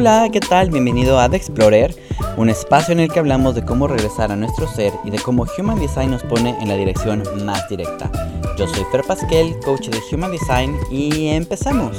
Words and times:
Hola, 0.00 0.28
¿qué 0.32 0.38
tal? 0.38 0.70
Bienvenido 0.70 1.18
a 1.18 1.28
The 1.28 1.36
Explorer, 1.36 1.92
un 2.36 2.48
espacio 2.48 2.92
en 2.92 3.00
el 3.00 3.10
que 3.10 3.18
hablamos 3.18 3.56
de 3.56 3.64
cómo 3.64 3.88
regresar 3.88 4.30
a 4.30 4.36
nuestro 4.36 4.68
ser 4.68 4.92
y 5.02 5.10
de 5.10 5.18
cómo 5.18 5.44
Human 5.58 5.80
Design 5.80 6.12
nos 6.12 6.22
pone 6.22 6.56
en 6.60 6.68
la 6.68 6.76
dirección 6.76 7.24
más 7.44 7.68
directa. 7.68 8.08
Yo 8.56 8.68
soy 8.68 8.84
Fer 8.92 9.02
Pasquel, 9.02 9.58
coach 9.58 9.88
de 9.88 9.98
Human 10.12 10.30
Design, 10.30 10.76
y 10.88 11.26
empezamos. 11.26 11.98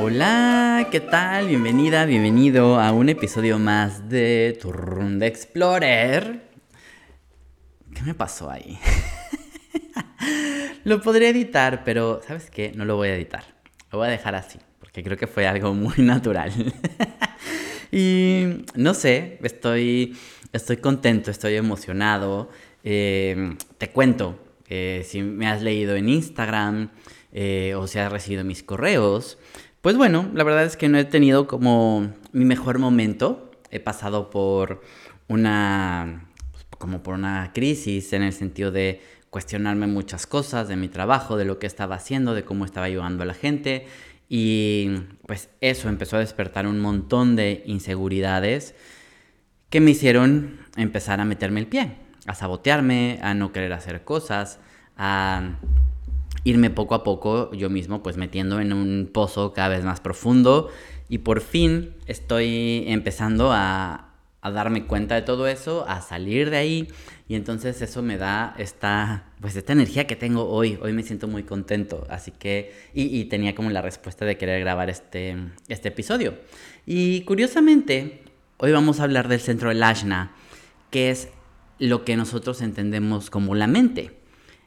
Hola, 0.00 0.86
¿qué 0.92 1.00
tal? 1.00 1.48
Bienvenida, 1.48 2.04
bienvenido 2.04 2.78
a 2.78 2.92
un 2.92 3.08
episodio 3.08 3.58
más 3.58 4.08
de 4.08 4.56
Turn 4.62 5.18
de 5.18 5.26
Explorer. 5.26 6.48
¿Qué 7.92 8.02
me 8.02 8.14
pasó 8.14 8.48
ahí? 8.48 8.78
lo 10.84 11.00
podría 11.00 11.28
editar, 11.28 11.82
pero 11.84 12.20
¿sabes 12.26 12.50
qué? 12.50 12.72
No 12.74 12.84
lo 12.84 12.96
voy 12.96 13.08
a 13.08 13.16
editar. 13.16 13.44
Lo 13.90 13.98
voy 13.98 14.08
a 14.08 14.10
dejar 14.10 14.34
así, 14.34 14.58
porque 14.80 15.02
creo 15.02 15.16
que 15.16 15.26
fue 15.26 15.46
algo 15.46 15.74
muy 15.74 15.94
natural. 15.98 16.52
y 17.92 18.64
no 18.74 18.94
sé, 18.94 19.38
estoy, 19.42 20.16
estoy 20.52 20.78
contento, 20.78 21.30
estoy 21.30 21.56
emocionado. 21.56 22.50
Eh, 22.84 23.56
te 23.78 23.90
cuento, 23.90 24.38
eh, 24.68 25.04
si 25.06 25.22
me 25.22 25.46
has 25.46 25.62
leído 25.62 25.96
en 25.96 26.08
Instagram 26.08 26.90
eh, 27.32 27.74
o 27.76 27.86
si 27.86 27.98
has 27.98 28.10
recibido 28.10 28.44
mis 28.44 28.62
correos, 28.62 29.38
pues 29.80 29.96
bueno, 29.96 30.30
la 30.34 30.44
verdad 30.44 30.64
es 30.64 30.76
que 30.76 30.88
no 30.88 30.98
he 30.98 31.04
tenido 31.04 31.46
como 31.46 32.12
mi 32.32 32.44
mejor 32.44 32.78
momento. 32.78 33.50
He 33.70 33.80
pasado 33.80 34.30
por 34.30 34.82
una 35.28 36.28
como 36.78 37.02
por 37.02 37.14
una 37.14 37.52
crisis 37.54 38.12
en 38.12 38.22
el 38.22 38.32
sentido 38.32 38.72
de 38.72 39.00
cuestionarme 39.32 39.86
muchas 39.86 40.26
cosas 40.26 40.68
de 40.68 40.76
mi 40.76 40.90
trabajo, 40.90 41.38
de 41.38 41.46
lo 41.46 41.58
que 41.58 41.66
estaba 41.66 41.94
haciendo, 41.94 42.34
de 42.34 42.44
cómo 42.44 42.66
estaba 42.66 42.84
ayudando 42.84 43.22
a 43.22 43.26
la 43.26 43.32
gente. 43.32 43.86
Y 44.28 44.90
pues 45.26 45.48
eso 45.62 45.88
empezó 45.88 46.16
a 46.16 46.20
despertar 46.20 46.66
un 46.66 46.78
montón 46.80 47.34
de 47.34 47.62
inseguridades 47.64 48.74
que 49.70 49.80
me 49.80 49.92
hicieron 49.92 50.58
empezar 50.76 51.18
a 51.18 51.24
meterme 51.24 51.60
el 51.60 51.66
pie, 51.66 51.96
a 52.26 52.34
sabotearme, 52.34 53.20
a 53.22 53.32
no 53.32 53.52
querer 53.52 53.72
hacer 53.72 54.04
cosas, 54.04 54.60
a 54.98 55.56
irme 56.44 56.68
poco 56.68 56.94
a 56.94 57.02
poco 57.02 57.54
yo 57.54 57.70
mismo 57.70 58.02
pues 58.02 58.18
metiendo 58.18 58.60
en 58.60 58.74
un 58.74 59.08
pozo 59.10 59.54
cada 59.54 59.68
vez 59.68 59.82
más 59.82 60.00
profundo 60.00 60.68
y 61.08 61.18
por 61.18 61.40
fin 61.40 61.94
estoy 62.06 62.84
empezando 62.86 63.50
a, 63.50 64.11
darme 64.50 64.86
cuenta 64.86 65.14
de 65.14 65.22
todo 65.22 65.46
eso, 65.46 65.86
a 65.88 66.02
salir 66.02 66.50
de 66.50 66.56
ahí 66.56 66.88
y 67.28 67.36
entonces 67.36 67.80
eso 67.80 68.02
me 68.02 68.18
da 68.18 68.54
esta 68.58 69.26
pues 69.40 69.56
esta 69.56 69.72
energía 69.72 70.06
que 70.06 70.16
tengo 70.16 70.48
hoy, 70.48 70.78
hoy 70.82 70.92
me 70.92 71.02
siento 71.02 71.28
muy 71.28 71.44
contento, 71.44 72.06
así 72.10 72.30
que 72.32 72.72
y, 72.92 73.24
tenía 73.26 73.54
como 73.54 73.70
la 73.70 73.82
respuesta 73.82 74.24
de 74.24 74.36
querer 74.36 74.60
grabar 74.60 74.90
este, 74.90 75.36
este 75.68 75.88
episodio. 75.88 76.34
Y 76.86 77.22
curiosamente, 77.22 78.22
hoy 78.58 78.72
vamos 78.72 79.00
a 79.00 79.04
hablar 79.04 79.28
del 79.28 79.40
centro 79.40 79.68
del 79.68 79.82
Ashna, 79.82 80.32
que 80.90 81.10
es 81.10 81.28
lo 81.78 82.04
que 82.04 82.16
nosotros 82.16 82.60
entendemos 82.60 83.30
como 83.30 83.54
la 83.54 83.66
mente 83.66 84.22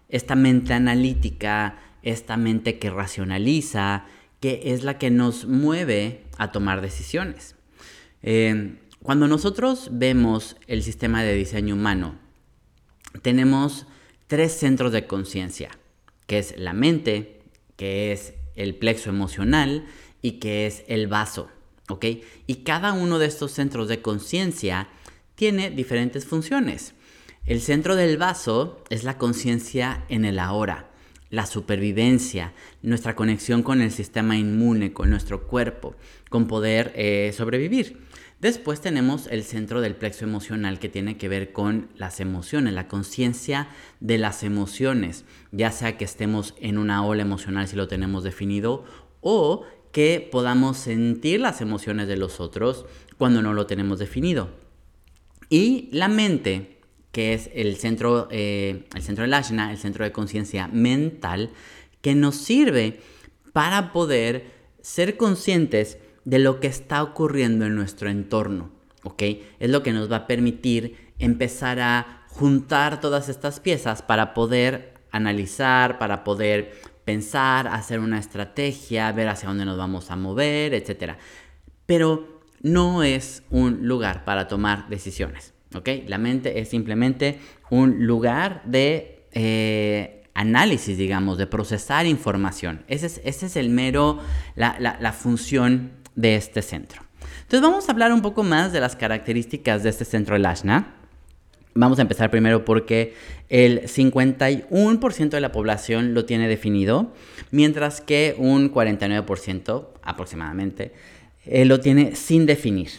esta 0.10 0.36
mente 0.36 0.74
analítica, 0.74 1.80
esta 2.04 2.38
mente 2.38 2.80
que 2.80 2.90
racionaliza, 2.90 4.06
que 4.40 4.62
es 4.66 4.84
la 4.84 4.98
que 4.98 5.10
nos 5.10 5.46
mueve 5.46 6.24
a 6.38 6.52
tomar 6.52 6.82
decisiones. 6.82 7.56
Eh, 8.22 8.80
cuando 9.06 9.28
nosotros 9.28 9.90
vemos 9.92 10.56
el 10.66 10.82
sistema 10.82 11.22
de 11.22 11.36
diseño 11.36 11.76
humano, 11.76 12.16
tenemos 13.22 13.86
tres 14.26 14.54
centros 14.54 14.92
de 14.92 15.06
conciencia, 15.06 15.70
que 16.26 16.40
es 16.40 16.58
la 16.58 16.74
mente, 16.74 17.44
que 17.76 18.12
es 18.12 18.34
el 18.56 18.74
plexo 18.74 19.12
emocional 19.12 19.86
y 20.24 20.40
que 20.40 20.66
es 20.66 20.84
el 20.88 21.06
vaso, 21.06 21.52
¿ok? 21.88 22.04
Y 22.48 22.56
cada 22.64 22.94
uno 22.94 23.20
de 23.20 23.28
estos 23.28 23.52
centros 23.52 23.90
de 23.90 24.02
conciencia 24.02 24.90
tiene 25.36 25.70
diferentes 25.70 26.26
funciones. 26.26 26.96
El 27.46 27.62
centro 27.62 27.96
del 27.96 28.18
vaso 28.18 28.84
es 28.90 29.04
la 29.04 29.20
conciencia 29.20 30.04
en 30.10 30.26
el 30.26 30.40
ahora, 30.40 30.90
la 31.30 31.46
supervivencia, 31.46 32.54
nuestra 32.82 33.16
conexión 33.16 33.64
con 33.64 33.82
el 33.82 33.92
sistema 33.92 34.38
inmune, 34.38 34.94
con 34.94 35.10
nuestro 35.10 35.48
cuerpo, 35.48 35.96
con 36.30 36.48
poder 36.48 36.94
eh, 36.96 37.34
sobrevivir. 37.36 38.06
Después 38.40 38.82
tenemos 38.82 39.28
el 39.28 39.44
centro 39.44 39.82
del 39.82 39.96
plexo 39.96 40.26
emocional 40.26 40.78
que 40.78 40.90
tiene 40.90 41.18
que 41.18 41.30
ver 41.30 41.52
con 41.52 41.90
las 41.96 42.20
emociones, 42.20 42.74
la 42.74 42.88
conciencia 42.88 43.70
de 44.02 44.18
las 44.18 44.44
emociones, 44.44 45.26
ya 45.52 45.72
sea 45.72 45.98
que 45.98 46.06
estemos 46.06 46.54
en 46.60 46.78
una 46.78 47.06
ola 47.06 47.22
emocional 47.22 47.68
si 47.68 47.76
lo 47.76 47.88
tenemos 47.88 48.24
definido 48.24 48.84
o 49.22 49.66
que 49.92 50.28
podamos 50.32 50.78
sentir 50.78 51.40
las 51.40 51.62
emociones 51.62 52.08
de 52.08 52.18
los 52.18 52.42
otros 52.42 52.86
cuando 53.18 53.42
no 53.42 53.54
lo 53.54 53.66
tenemos 53.66 53.98
definido. 53.98 54.50
Y 55.50 55.90
la 55.94 56.10
mente 56.10 56.75
que 57.16 57.34
es 57.34 57.50
el 57.54 57.78
centro, 57.78 58.28
eh, 58.30 58.84
el 58.94 59.02
centro 59.02 59.22
del 59.22 59.34
ashna, 59.34 59.72
el 59.72 59.78
centro 59.78 60.04
de 60.04 60.12
conciencia 60.12 60.68
mental, 60.68 61.50
que 62.02 62.14
nos 62.14 62.36
sirve 62.36 63.00
para 63.54 63.94
poder 63.94 64.52
ser 64.82 65.16
conscientes 65.16 65.98
de 66.26 66.40
lo 66.40 66.60
que 66.60 66.68
está 66.68 67.02
ocurriendo 67.02 67.66
en 67.66 67.74
nuestro 67.74 68.10
entorno, 68.10 68.70
¿ok? 69.04 69.24
Es 69.62 69.70
lo 69.70 69.82
que 69.82 69.94
nos 69.94 70.12
va 70.12 70.18
a 70.18 70.28
permitir 70.28 71.14
empezar 71.18 71.80
a 71.80 72.26
juntar 72.28 73.00
todas 73.00 73.30
estas 73.30 73.62
piezas 73.62 74.02
para 74.02 74.34
poder 74.34 74.96
analizar, 75.10 75.98
para 76.00 76.26
poder 76.26 76.74
pensar, 77.06 77.70
hacer 77.70 78.02
una 78.02 78.20
estrategia, 78.20 79.10
ver 79.14 79.30
hacia 79.30 79.48
dónde 79.48 79.64
nos 79.64 79.78
vamos 79.78 80.12
a 80.12 80.18
mover, 80.18 80.74
etc. 80.74 81.14
Pero 81.86 82.42
no 82.62 83.04
es 83.04 83.42
un 83.50 83.88
lugar 83.88 84.26
para 84.26 84.50
tomar 84.50 84.90
decisiones. 84.90 85.55
La 86.08 86.18
mente 86.18 86.60
es 86.60 86.70
simplemente 86.70 87.40
un 87.70 88.06
lugar 88.06 88.62
de 88.66 89.24
eh, 89.32 90.24
análisis, 90.36 90.98
digamos, 90.98 91.38
de 91.38 91.48
procesar 91.48 92.06
información. 92.06 92.84
Ese 92.88 93.08
es, 93.08 93.22
ese 93.24 93.48
es 93.48 93.56
el 93.56 93.70
mero, 93.70 94.20
la, 94.56 95.14
función 95.14 95.92
de 96.16 96.36
este 96.36 96.62
centro. 96.62 97.02
Entonces 97.42 97.62
vamos 97.62 97.88
a 97.88 97.92
hablar 97.92 98.12
un 98.12 98.22
poco 98.22 98.44
más 98.44 98.72
de 98.72 98.82
las 98.82 98.96
características 98.96 99.82
de 99.82 99.90
este 99.90 100.06
centro 100.06 100.36
del 100.36 100.46
Ashna. 100.46 100.96
Vamos 101.74 102.00
a 102.00 102.04
empezar 102.04 102.32
primero 102.32 102.64
porque 102.64 103.14
el 103.50 103.84
51% 103.84 105.30
de 105.30 105.42
la 105.42 105.52
población 105.52 106.14
lo 106.14 106.26
tiene 106.26 106.48
definido, 106.48 107.14
mientras 107.52 108.00
que 108.02 108.36
un 108.38 108.72
49% 108.74 109.88
aproximadamente 110.02 110.94
eh, 111.46 111.66
lo 111.66 111.80
tiene 111.80 112.16
sin 112.16 112.46
definir. 112.46 112.90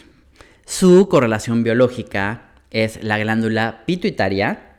Su 0.65 1.07
correlación 1.07 1.63
biológica 1.63 2.46
es 2.71 3.03
la 3.03 3.17
glándula 3.17 3.83
pituitaria. 3.85 4.75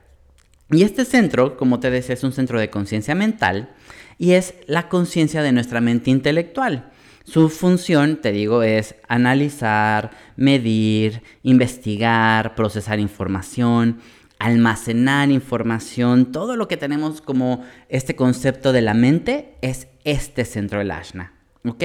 Y 0.70 0.82
este 0.82 1.04
centro, 1.04 1.56
como 1.56 1.80
te 1.80 1.90
decía, 1.90 2.14
es 2.14 2.24
un 2.24 2.32
centro 2.32 2.60
de 2.60 2.70
conciencia 2.70 3.14
mental 3.14 3.70
y 4.18 4.32
es 4.32 4.54
la 4.66 4.88
conciencia 4.88 5.42
de 5.42 5.52
nuestra 5.52 5.80
mente 5.80 6.10
intelectual. 6.10 6.90
Su 7.24 7.50
función, 7.50 8.20
te 8.22 8.32
digo, 8.32 8.62
es 8.62 8.94
analizar, 9.06 10.10
medir, 10.36 11.22
investigar, 11.42 12.54
procesar 12.54 12.98
información, 13.00 14.00
almacenar 14.38 15.30
información. 15.30 16.32
Todo 16.32 16.56
lo 16.56 16.68
que 16.68 16.76
tenemos 16.76 17.20
como 17.20 17.64
este 17.88 18.16
concepto 18.16 18.72
de 18.72 18.82
la 18.82 18.94
mente 18.94 19.56
es 19.60 19.88
este 20.04 20.44
centro 20.44 20.78
del 20.78 20.90
ashna. 20.90 21.34
¿Ok? 21.64 21.84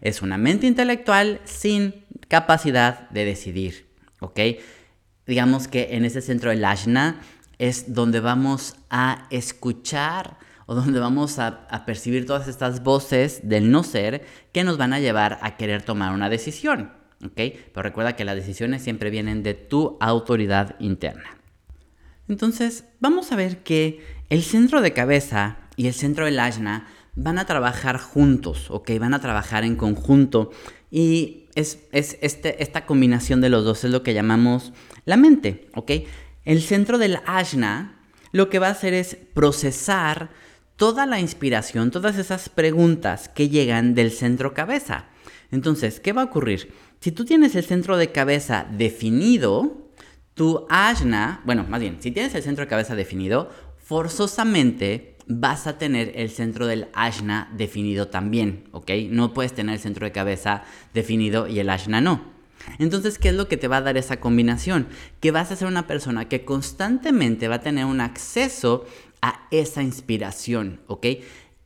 Es 0.00 0.22
una 0.22 0.38
mente 0.38 0.66
intelectual 0.66 1.40
sin 1.44 2.04
capacidad 2.28 3.08
de 3.10 3.24
decidir. 3.24 3.86
¿Ok? 4.20 4.38
Digamos 5.26 5.68
que 5.68 5.94
en 5.96 6.04
ese 6.04 6.20
centro 6.20 6.50
del 6.50 6.64
ashna 6.64 7.20
es 7.58 7.94
donde 7.94 8.20
vamos 8.20 8.76
a 8.90 9.26
escuchar 9.30 10.38
o 10.66 10.74
donde 10.74 10.98
vamos 10.98 11.38
a, 11.38 11.84
percibir 11.84 12.26
todas 12.26 12.48
estas 12.48 12.82
voces 12.82 13.40
del 13.42 13.70
no 13.70 13.82
ser 13.82 14.24
que 14.52 14.64
nos 14.64 14.78
van 14.78 14.92
a 14.92 15.00
llevar 15.00 15.38
a 15.42 15.56
querer 15.56 15.82
tomar 15.82 16.12
una 16.14 16.30
decisión. 16.30 16.92
¿ok? 17.24 17.34
Pero 17.34 17.82
recuerda 17.82 18.16
que 18.16 18.24
las 18.24 18.36
decisiones 18.36 18.82
siempre 18.82 19.10
vienen 19.10 19.42
de 19.42 19.54
tu 19.54 19.98
autoridad 20.00 20.76
interna. 20.78 21.36
Entonces, 22.28 22.84
vamos 23.00 23.32
a 23.32 23.36
ver 23.36 23.62
que 23.62 24.02
el 24.30 24.42
centro 24.42 24.80
de 24.80 24.94
cabeza 24.94 25.58
y 25.76 25.86
el 25.86 25.94
centro 25.94 26.24
del 26.24 26.40
ashna 26.40 26.86
van 27.14 27.38
a 27.38 27.44
trabajar 27.44 27.98
juntos, 27.98 28.70
¿ok? 28.70 28.90
Van 28.98 29.14
a 29.14 29.20
trabajar 29.20 29.64
en 29.64 29.76
conjunto 29.76 30.50
y 30.90 31.44
es, 31.54 31.86
este, 31.92 32.62
esta 32.62 32.86
combinación 32.86 33.40
de 33.40 33.48
los 33.48 33.64
dos 33.64 33.84
es 33.84 33.90
lo 33.90 34.02
que 34.02 34.14
llamamos 34.14 34.72
la 35.04 35.16
mente, 35.16 35.68
¿ok? 35.74 35.90
El 36.44 36.62
centro 36.62 36.98
del 36.98 37.18
ashna 37.26 38.00
lo 38.32 38.50
que 38.50 38.58
va 38.58 38.68
a 38.68 38.72
hacer 38.72 38.94
es 38.94 39.16
procesar 39.32 40.30
toda 40.76 41.06
la 41.06 41.20
inspiración, 41.20 41.90
todas 41.90 42.18
esas 42.18 42.48
preguntas 42.48 43.28
que 43.28 43.48
llegan 43.48 43.94
del 43.94 44.10
centro 44.10 44.54
cabeza. 44.54 45.06
Entonces, 45.50 46.00
¿qué 46.00 46.12
va 46.12 46.22
a 46.22 46.26
ocurrir? 46.26 46.72
Si 47.00 47.12
tú 47.12 47.24
tienes 47.24 47.54
el 47.54 47.64
centro 47.64 47.96
de 47.96 48.10
cabeza 48.10 48.66
definido, 48.70 49.90
tu 50.34 50.66
ashna, 50.68 51.42
bueno, 51.44 51.64
más 51.68 51.80
bien, 51.80 51.98
si 52.00 52.10
tienes 52.10 52.34
el 52.34 52.42
centro 52.42 52.64
de 52.64 52.70
cabeza 52.70 52.96
definido, 52.96 53.50
forzosamente 53.76 55.16
vas 55.26 55.66
a 55.66 55.78
tener 55.78 56.12
el 56.16 56.30
centro 56.30 56.66
del 56.66 56.88
ashna 56.92 57.52
definido 57.56 58.08
también, 58.08 58.64
¿ok? 58.72 58.90
No 59.10 59.32
puedes 59.32 59.54
tener 59.54 59.74
el 59.74 59.80
centro 59.80 60.06
de 60.06 60.12
cabeza 60.12 60.64
definido 60.92 61.46
y 61.46 61.60
el 61.60 61.70
ashna 61.70 62.00
no. 62.00 62.33
Entonces, 62.78 63.18
¿qué 63.18 63.30
es 63.30 63.34
lo 63.34 63.48
que 63.48 63.56
te 63.56 63.68
va 63.68 63.78
a 63.78 63.82
dar 63.82 63.96
esa 63.96 64.20
combinación? 64.20 64.88
Que 65.20 65.30
vas 65.30 65.50
a 65.50 65.56
ser 65.56 65.68
una 65.68 65.86
persona 65.86 66.28
que 66.28 66.44
constantemente 66.44 67.48
va 67.48 67.56
a 67.56 67.60
tener 67.60 67.84
un 67.84 68.00
acceso 68.00 68.84
a 69.22 69.46
esa 69.50 69.82
inspiración, 69.82 70.80
¿ok? 70.86 71.06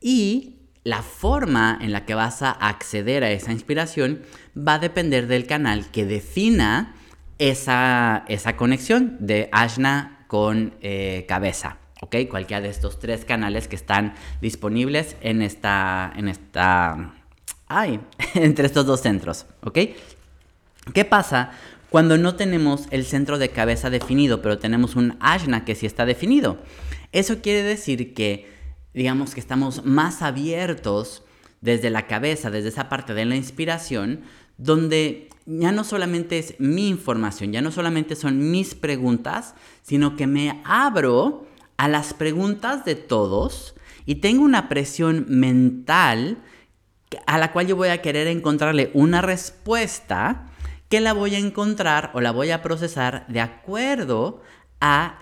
Y 0.01 0.59
la 0.83 1.01
forma 1.01 1.77
en 1.81 1.91
la 1.91 2.05
que 2.05 2.15
vas 2.15 2.41
a 2.41 2.51
acceder 2.51 3.23
a 3.23 3.31
esa 3.31 3.51
inspiración 3.51 4.21
va 4.57 4.75
a 4.75 4.79
depender 4.79 5.27
del 5.27 5.45
canal 5.45 5.91
que 5.91 6.05
defina 6.05 6.95
esa, 7.37 8.25
conexión 8.57 9.17
de 9.19 9.49
Ashna 9.51 10.25
con 10.27 10.73
eh, 10.81 11.25
cabeza. 11.27 11.77
¿Ok? 12.01 12.15
Cualquiera 12.29 12.61
de 12.61 12.69
estos 12.69 12.99
tres 12.99 13.25
canales 13.25 13.67
que 13.67 13.75
están 13.75 14.13
disponibles 14.41 15.17
en 15.21 15.41
esta. 15.41 16.13
En 16.15 16.29
esta. 16.29 17.13
Ay, 17.67 17.99
entre 18.35 18.65
estos 18.65 18.85
dos 18.85 19.01
centros. 19.01 19.47
¿Ok? 19.61 19.79
¿Qué 20.93 21.05
pasa 21.05 21.51
cuando 21.89 22.17
no 22.17 22.35
tenemos 22.35 22.87
el 22.91 23.05
centro 23.05 23.37
de 23.37 23.49
cabeza 23.49 23.89
definido, 23.89 24.41
pero 24.41 24.59
tenemos 24.59 24.95
un 24.95 25.17
Ashna 25.19 25.65
que 25.65 25.75
sí 25.75 25.85
está 25.85 26.05
definido? 26.05 26.59
Eso 27.11 27.41
quiere 27.41 27.63
decir 27.63 28.13
que, 28.13 28.51
digamos 28.93 29.33
que 29.33 29.39
estamos 29.39 29.85
más 29.85 30.21
abiertos 30.21 31.23
desde 31.61 31.89
la 31.89 32.07
cabeza, 32.07 32.49
desde 32.49 32.69
esa 32.69 32.89
parte 32.89 33.13
de 33.13 33.25
la 33.25 33.35
inspiración, 33.35 34.21
donde 34.57 35.29
ya 35.45 35.71
no 35.71 35.83
solamente 35.83 36.37
es 36.37 36.55
mi 36.59 36.89
información, 36.89 37.51
ya 37.51 37.61
no 37.61 37.71
solamente 37.71 38.15
son 38.15 38.51
mis 38.51 38.75
preguntas, 38.75 39.55
sino 39.81 40.15
que 40.15 40.27
me 40.27 40.61
abro 40.63 41.47
a 41.77 41.87
las 41.87 42.13
preguntas 42.13 42.85
de 42.85 42.95
todos 42.95 43.73
y 44.05 44.15
tengo 44.15 44.43
una 44.43 44.69
presión 44.69 45.25
mental 45.27 46.37
a 47.25 47.37
la 47.37 47.51
cual 47.51 47.67
yo 47.67 47.75
voy 47.75 47.89
a 47.89 48.01
querer 48.01 48.27
encontrarle 48.27 48.91
una 48.93 49.21
respuesta 49.21 50.48
que 50.89 50.99
la 50.99 51.13
voy 51.13 51.35
a 51.35 51.39
encontrar 51.39 52.11
o 52.13 52.21
la 52.21 52.31
voy 52.31 52.51
a 52.51 52.61
procesar 52.61 53.25
de 53.27 53.41
acuerdo 53.41 54.41
a, 54.81 55.19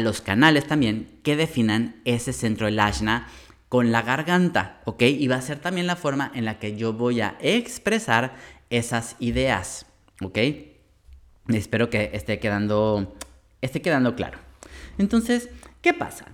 los 0.00 0.20
canales 0.20 0.66
también 0.66 1.20
que 1.22 1.36
definan 1.36 2.00
ese 2.04 2.32
centro 2.32 2.66
del 2.66 2.80
ashna 2.80 3.28
con 3.68 3.92
la 3.92 4.02
garganta, 4.02 4.80
¿ok? 4.84 5.02
Y 5.02 5.28
va 5.28 5.36
a 5.36 5.42
ser 5.42 5.60
también 5.60 5.86
la 5.86 5.96
forma 5.96 6.32
en 6.34 6.44
la 6.44 6.58
que 6.58 6.76
yo 6.76 6.92
voy 6.92 7.20
a 7.20 7.36
expresar 7.40 8.34
esas 8.68 9.16
ideas, 9.20 9.86
¿ok? 10.22 10.38
Espero 11.48 11.88
que 11.88 12.10
esté 12.12 12.40
quedando, 12.40 13.16
esté 13.60 13.80
quedando 13.80 14.16
claro. 14.16 14.38
Entonces, 14.98 15.50
¿qué 15.82 15.94
pasa? 15.94 16.26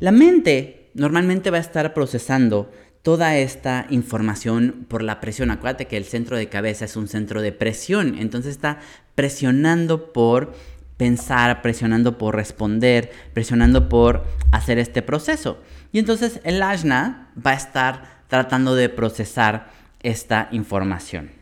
La 0.00 0.12
mente 0.12 0.90
normalmente 0.94 1.50
va 1.50 1.58
a 1.58 1.60
estar 1.60 1.94
procesando 1.94 2.70
toda 3.02 3.36
esta 3.36 3.86
información 3.90 4.86
por 4.88 5.02
la 5.02 5.20
presión. 5.20 5.50
Acuérdate 5.50 5.86
que 5.86 5.96
el 5.96 6.04
centro 6.04 6.36
de 6.36 6.48
cabeza 6.48 6.84
es 6.84 6.96
un 6.96 7.08
centro 7.08 7.42
de 7.42 7.52
presión, 7.52 8.16
entonces 8.18 8.52
está 8.52 8.78
presionando 9.14 10.12
por 10.12 10.54
pensar, 10.96 11.62
presionando 11.62 12.16
por 12.16 12.36
responder, 12.36 13.10
presionando 13.34 13.88
por 13.88 14.24
hacer 14.52 14.78
este 14.78 15.02
proceso. 15.02 15.58
Y 15.92 15.98
entonces 15.98 16.40
el 16.44 16.62
ajna 16.62 17.28
va 17.44 17.50
a 17.50 17.54
estar 17.54 18.22
tratando 18.28 18.74
de 18.74 18.88
procesar 18.88 19.70
esta 20.02 20.48
información. 20.52 21.32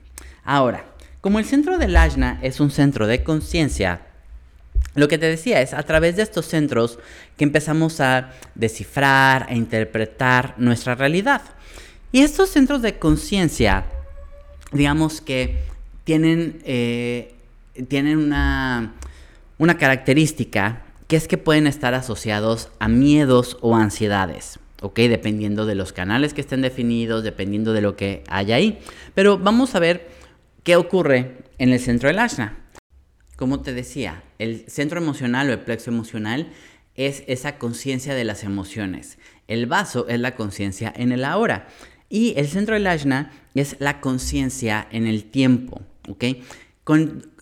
Ahora, 0.44 0.84
como 1.20 1.38
el 1.38 1.44
centro 1.44 1.76
del 1.76 1.96
ajna 1.96 2.38
es 2.42 2.60
un 2.60 2.70
centro 2.70 3.06
de 3.06 3.22
conciencia, 3.22 4.00
lo 4.94 5.08
que 5.08 5.18
te 5.18 5.26
decía 5.26 5.60
es 5.60 5.72
a 5.72 5.82
través 5.82 6.16
de 6.16 6.22
estos 6.22 6.46
centros 6.46 6.98
que 7.36 7.44
empezamos 7.44 8.00
a 8.00 8.32
descifrar, 8.54 9.46
a 9.48 9.54
interpretar 9.54 10.54
nuestra 10.58 10.94
realidad. 10.94 11.42
Y 12.12 12.22
estos 12.22 12.50
centros 12.50 12.82
de 12.82 12.98
conciencia, 12.98 13.84
digamos 14.72 15.20
que 15.20 15.58
tienen, 16.04 16.60
eh, 16.64 17.34
tienen 17.88 18.18
una, 18.18 18.94
una 19.58 19.78
característica 19.78 20.82
que 21.06 21.16
es 21.16 21.28
que 21.28 21.38
pueden 21.38 21.66
estar 21.66 21.94
asociados 21.94 22.68
a 22.78 22.88
miedos 22.88 23.58
o 23.60 23.76
ansiedades. 23.76 24.58
¿ok? 24.80 24.96
Dependiendo 25.00 25.66
de 25.66 25.74
los 25.74 25.92
canales 25.92 26.34
que 26.34 26.40
estén 26.40 26.62
definidos, 26.62 27.22
dependiendo 27.22 27.72
de 27.72 27.80
lo 27.80 27.96
que 27.96 28.24
haya 28.28 28.56
ahí. 28.56 28.78
Pero 29.14 29.38
vamos 29.38 29.74
a 29.74 29.78
ver 29.78 30.08
qué 30.64 30.76
ocurre 30.76 31.36
en 31.58 31.70
el 31.70 31.80
centro 31.80 32.08
del 32.08 32.18
ashna. 32.18 32.56
Como 33.40 33.60
te 33.60 33.72
decía, 33.72 34.22
el 34.38 34.66
centro 34.68 35.00
emocional 35.00 35.48
o 35.48 35.54
el 35.54 35.60
plexo 35.60 35.90
emocional 35.90 36.52
es 36.94 37.24
esa 37.26 37.56
conciencia 37.56 38.14
de 38.14 38.24
las 38.24 38.44
emociones. 38.44 39.16
El 39.48 39.64
vaso 39.64 40.06
es 40.08 40.20
la 40.20 40.36
conciencia 40.36 40.92
en 40.94 41.10
el 41.10 41.24
ahora. 41.24 41.66
Y 42.10 42.34
el 42.36 42.46
centro 42.48 42.74
del 42.74 42.86
ashna 42.86 43.32
es 43.54 43.76
la 43.78 44.02
conciencia 44.02 44.86
en 44.90 45.06
el 45.06 45.24
tiempo. 45.24 45.80
¿ok? 46.06 46.24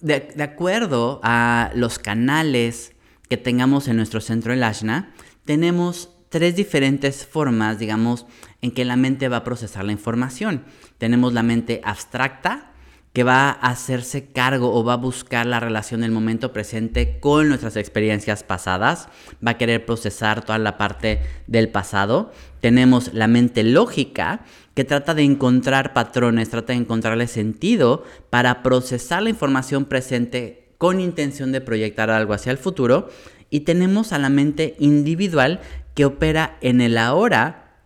de, 0.00 0.34
acuerdo 0.40 1.18
a 1.24 1.72
los 1.74 1.98
canales 1.98 2.92
que 3.28 3.36
tengamos 3.36 3.88
en 3.88 3.96
nuestro 3.96 4.20
centro 4.20 4.52
del 4.52 4.62
ashna, 4.62 5.12
tenemos 5.44 6.10
tres 6.28 6.54
diferentes 6.54 7.26
formas, 7.26 7.80
digamos, 7.80 8.24
en 8.62 8.70
que 8.70 8.84
la 8.84 8.94
mente 8.94 9.28
va 9.28 9.38
a 9.38 9.44
procesar 9.44 9.84
la 9.84 9.90
información. 9.90 10.62
Tenemos 10.98 11.32
la 11.32 11.42
mente 11.42 11.80
abstracta, 11.82 12.70
que 13.12 13.24
va 13.24 13.48
a 13.48 13.70
hacerse 13.70 14.26
cargo 14.26 14.74
o 14.74 14.84
va 14.84 14.94
a 14.94 14.96
buscar 14.96 15.46
la 15.46 15.60
relación 15.60 16.02
del 16.02 16.10
momento 16.10 16.52
presente 16.52 17.18
con 17.20 17.48
nuestras 17.48 17.76
experiencias 17.76 18.42
pasadas, 18.42 19.08
va 19.44 19.52
a 19.52 19.58
querer 19.58 19.84
procesar 19.86 20.44
toda 20.44 20.58
la 20.58 20.78
parte 20.78 21.20
del 21.46 21.68
pasado. 21.68 22.32
Tenemos 22.60 23.14
la 23.14 23.26
mente 23.26 23.64
lógica, 23.64 24.44
que 24.74 24.84
trata 24.84 25.14
de 25.14 25.24
encontrar 25.24 25.92
patrones, 25.92 26.50
trata 26.50 26.72
de 26.72 26.78
encontrarle 26.78 27.26
sentido 27.26 28.04
para 28.30 28.62
procesar 28.62 29.22
la 29.22 29.30
información 29.30 29.86
presente 29.86 30.68
con 30.78 31.00
intención 31.00 31.50
de 31.50 31.60
proyectar 31.60 32.10
algo 32.10 32.34
hacia 32.34 32.52
el 32.52 32.58
futuro. 32.58 33.08
Y 33.50 33.60
tenemos 33.60 34.12
a 34.12 34.18
la 34.18 34.28
mente 34.28 34.76
individual 34.78 35.60
que 35.94 36.04
opera 36.04 36.58
en 36.60 36.80
el 36.80 36.96
ahora 36.96 37.80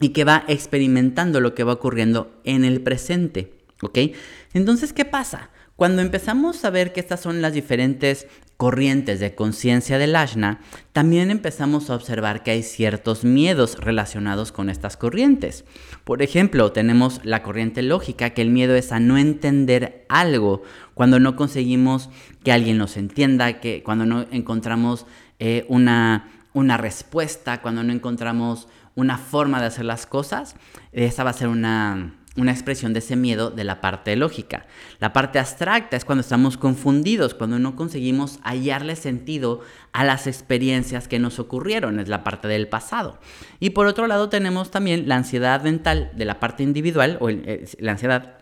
y 0.00 0.10
que 0.10 0.24
va 0.24 0.44
experimentando 0.46 1.40
lo 1.40 1.54
que 1.54 1.64
va 1.64 1.72
ocurriendo 1.72 2.38
en 2.44 2.66
el 2.66 2.82
presente. 2.82 3.55
¿Ok? 3.82 3.98
Entonces, 4.54 4.92
¿qué 4.92 5.04
pasa? 5.04 5.50
Cuando 5.76 6.00
empezamos 6.00 6.64
a 6.64 6.70
ver 6.70 6.94
que 6.94 7.00
estas 7.00 7.20
son 7.20 7.42
las 7.42 7.52
diferentes 7.52 8.26
corrientes 8.56 9.20
de 9.20 9.34
conciencia 9.34 9.98
del 9.98 10.16
Ashna, 10.16 10.60
también 10.94 11.30
empezamos 11.30 11.90
a 11.90 11.94
observar 11.94 12.42
que 12.42 12.52
hay 12.52 12.62
ciertos 12.62 13.24
miedos 13.24 13.76
relacionados 13.78 14.52
con 14.52 14.70
estas 14.70 14.96
corrientes. 14.96 15.66
Por 16.04 16.22
ejemplo, 16.22 16.72
tenemos 16.72 17.20
la 17.24 17.42
corriente 17.42 17.82
lógica, 17.82 18.30
que 18.30 18.40
el 18.40 18.48
miedo 18.48 18.74
es 18.74 18.90
a 18.92 19.00
no 19.00 19.18
entender 19.18 20.06
algo, 20.08 20.62
cuando 20.94 21.20
no 21.20 21.36
conseguimos 21.36 22.08
que 22.42 22.52
alguien 22.52 22.78
nos 22.78 22.96
entienda, 22.96 23.60
que 23.60 23.82
cuando 23.82 24.06
no 24.06 24.24
encontramos 24.30 25.04
eh, 25.38 25.66
una, 25.68 26.30
una 26.54 26.78
respuesta, 26.78 27.60
cuando 27.60 27.82
no 27.82 27.92
encontramos 27.92 28.68
una 28.94 29.18
forma 29.18 29.60
de 29.60 29.66
hacer 29.66 29.84
las 29.84 30.06
cosas, 30.06 30.56
esa 30.92 31.22
va 31.22 31.30
a 31.30 31.34
ser 31.34 31.48
una 31.48 32.14
una 32.36 32.52
expresión 32.52 32.92
de 32.92 32.98
ese 32.98 33.16
miedo 33.16 33.50
de 33.50 33.64
la 33.64 33.80
parte 33.80 34.14
lógica. 34.16 34.66
La 34.98 35.12
parte 35.12 35.38
abstracta 35.38 35.96
es 35.96 36.04
cuando 36.04 36.20
estamos 36.20 36.56
confundidos, 36.56 37.34
cuando 37.34 37.58
no 37.58 37.76
conseguimos 37.76 38.38
hallarle 38.42 38.96
sentido 38.96 39.60
a 39.92 40.04
las 40.04 40.26
experiencias 40.26 41.08
que 41.08 41.18
nos 41.18 41.38
ocurrieron, 41.38 41.98
es 41.98 42.08
la 42.08 42.24
parte 42.24 42.48
del 42.48 42.68
pasado. 42.68 43.18
Y 43.60 43.70
por 43.70 43.86
otro 43.86 44.06
lado 44.06 44.28
tenemos 44.28 44.70
también 44.70 45.08
la 45.08 45.16
ansiedad 45.16 45.62
mental 45.62 46.10
de 46.14 46.24
la 46.24 46.40
parte 46.40 46.62
individual, 46.62 47.18
o 47.20 47.30
eh, 47.30 47.66
la 47.78 47.92
ansiedad 47.92 48.38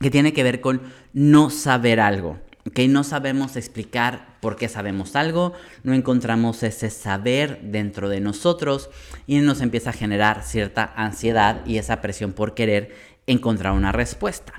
que 0.00 0.10
tiene 0.10 0.32
que 0.32 0.42
ver 0.42 0.60
con 0.60 0.82
no 1.12 1.50
saber 1.50 2.00
algo. 2.00 2.38
que 2.74 2.88
No 2.88 3.04
sabemos 3.04 3.56
explicar 3.56 4.38
por 4.40 4.56
qué 4.56 4.68
sabemos 4.68 5.16
algo, 5.16 5.52
no 5.84 5.94
encontramos 5.94 6.62
ese 6.62 6.90
saber 6.90 7.60
dentro 7.62 8.08
de 8.08 8.20
nosotros 8.20 8.90
y 9.26 9.38
nos 9.38 9.60
empieza 9.60 9.90
a 9.90 9.94
generar 9.94 10.42
cierta 10.42 10.92
ansiedad 10.96 11.64
y 11.66 11.78
esa 11.78 12.00
presión 12.00 12.32
por 12.32 12.54
querer 12.54 13.13
encontrar 13.26 13.72
una 13.72 13.92
respuesta. 13.92 14.52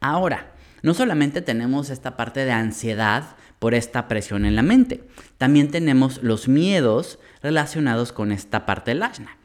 Ahora, 0.00 0.52
no 0.82 0.94
solamente 0.94 1.42
tenemos 1.42 1.90
esta 1.90 2.16
parte 2.16 2.44
de 2.44 2.52
ansiedad 2.52 3.36
por 3.58 3.74
esta 3.74 4.08
presión 4.08 4.44
en 4.44 4.56
la 4.56 4.62
mente, 4.62 5.04
también 5.38 5.70
tenemos 5.70 6.22
los 6.22 6.48
miedos 6.48 7.20
relacionados 7.42 8.12
con 8.12 8.32
esta 8.32 8.66
parte 8.66 8.90
del 8.90 9.02
asna. 9.02 9.38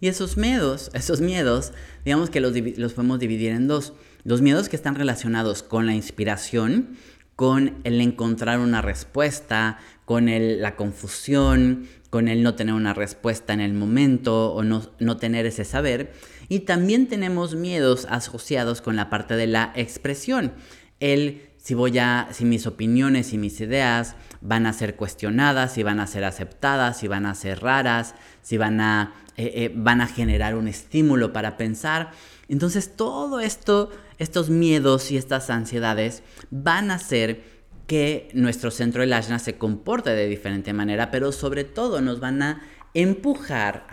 Y 0.00 0.08
esos 0.08 0.36
miedos, 0.36 0.90
esos 0.92 1.22
miedos, 1.22 1.72
digamos 2.04 2.28
que 2.28 2.40
los, 2.40 2.52
los 2.76 2.92
podemos 2.92 3.18
dividir 3.18 3.52
en 3.52 3.68
dos. 3.68 3.94
Los 4.22 4.42
miedos 4.42 4.68
que 4.68 4.76
están 4.76 4.96
relacionados 4.96 5.62
con 5.62 5.86
la 5.86 5.94
inspiración, 5.94 6.98
con 7.36 7.78
el 7.84 8.00
encontrar 8.00 8.58
una 8.58 8.82
respuesta, 8.82 9.78
con 10.04 10.26
la 10.28 10.76
confusión, 10.76 11.88
con 12.10 12.28
el 12.28 12.42
no 12.42 12.54
tener 12.54 12.74
una 12.74 12.94
respuesta 12.94 13.54
en 13.54 13.60
el 13.60 13.72
momento 13.72 14.52
o 14.52 14.62
no, 14.62 14.90
no 14.98 15.16
tener 15.16 15.46
ese 15.46 15.64
saber. 15.64 16.12
Y 16.48 16.60
también 16.60 17.08
tenemos 17.08 17.54
miedos 17.54 18.06
asociados 18.10 18.80
con 18.80 18.96
la 18.96 19.10
parte 19.10 19.36
de 19.36 19.46
la 19.46 19.72
expresión. 19.74 20.52
El 21.00 21.54
si 21.64 21.72
voy 21.72 21.98
a, 21.98 22.28
si 22.30 22.44
mis 22.44 22.66
opiniones 22.66 23.32
y 23.32 23.38
mis 23.38 23.58
ideas 23.58 24.16
van 24.42 24.66
a 24.66 24.74
ser 24.74 24.96
cuestionadas, 24.96 25.72
si 25.72 25.82
van 25.82 25.98
a 25.98 26.06
ser 26.06 26.24
aceptadas, 26.24 26.98
si 26.98 27.08
van 27.08 27.24
a 27.24 27.34
ser 27.34 27.60
raras, 27.60 28.14
si 28.42 28.58
van 28.58 28.82
a, 28.82 29.14
eh, 29.38 29.50
eh, 29.54 29.72
van 29.74 30.02
a 30.02 30.06
generar 30.06 30.56
un 30.56 30.68
estímulo 30.68 31.32
para 31.32 31.56
pensar. 31.56 32.10
Entonces 32.48 32.94
todo 32.94 33.40
esto, 33.40 33.90
estos 34.18 34.50
miedos 34.50 35.10
y 35.10 35.16
estas 35.16 35.48
ansiedades 35.48 36.22
van 36.50 36.90
a 36.90 36.96
hacer 36.96 37.42
que 37.86 38.28
nuestro 38.34 38.70
centro 38.70 39.00
del 39.00 39.14
ashna 39.14 39.38
se 39.38 39.56
comporte 39.56 40.10
de 40.10 40.28
diferente 40.28 40.74
manera, 40.74 41.10
pero 41.10 41.32
sobre 41.32 41.64
todo 41.64 42.02
nos 42.02 42.20
van 42.20 42.42
a 42.42 42.62
empujar 42.92 43.86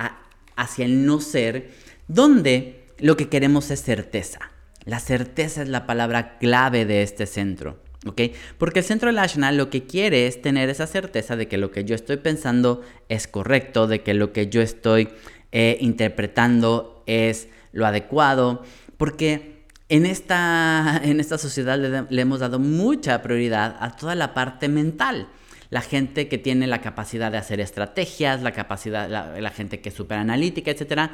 hacia 0.58 0.84
el 0.84 1.05
no 1.05 1.22
ser, 1.22 1.72
donde 2.08 2.86
lo 3.00 3.17
que 3.17 3.29
queremos 3.29 3.72
es 3.72 3.84
certeza. 3.84 4.39
La 4.86 5.00
certeza 5.00 5.62
es 5.62 5.70
la 5.70 5.86
palabra 5.86 6.38
clave 6.38 6.86
de 6.86 7.03
este 7.03 7.25
centro. 7.25 7.79
¿ok? 8.05 8.22
Porque 8.58 8.79
el 8.79 8.86
centro 8.86 9.08
del 9.08 9.20
ashna 9.20 9.51
lo 9.51 9.70
que 9.70 9.86
quiere 9.86 10.27
es 10.27 10.41
tener 10.41 10.70
esa 10.70 10.88
certeza 10.88 11.36
de 11.36 11.48
que 11.48 11.58
lo 11.58 11.72
que 11.72 11.86
yo 11.86 11.96
estoy 11.96 12.17
pensando 12.17 12.81
es 13.10 13.27
correcto, 13.27 13.88
de 13.88 14.01
que 14.01 14.13
lo 14.13 14.34
que 14.34 14.48
yo 14.48 14.62
estoy 14.62 15.10
eh, 15.51 15.77
interpretando 15.81 17.03
es 17.05 17.48
lo 17.74 17.86
adecuado, 17.86 18.63
porque 18.98 19.65
en 19.89 20.05
esta, 20.05 21.01
en 21.03 21.20
esta 21.20 21.38
sociedad 21.38 21.77
le, 21.77 22.22
hemos 22.22 22.39
dado 22.39 22.60
mucha 22.60 23.22
prioridad 23.22 23.75
a 23.79 23.96
toda 23.96 24.15
la 24.15 24.34
parte 24.34 24.67
mental 24.67 25.27
la 25.70 25.81
gente 25.81 26.27
que 26.27 26.38
tiene 26.38 26.67
la 26.67 26.81
capacidad 26.81 27.31
de 27.31 27.38
hacer 27.38 27.62
estrategias, 27.62 28.41
la 28.41 28.51
capacidad, 28.51 29.10
la, 29.10 29.50
gente 29.51 29.79
que 29.79 29.88
es 29.88 29.96
súper 29.96 30.17
analítica, 30.17 30.70
etcétera, 30.70 31.12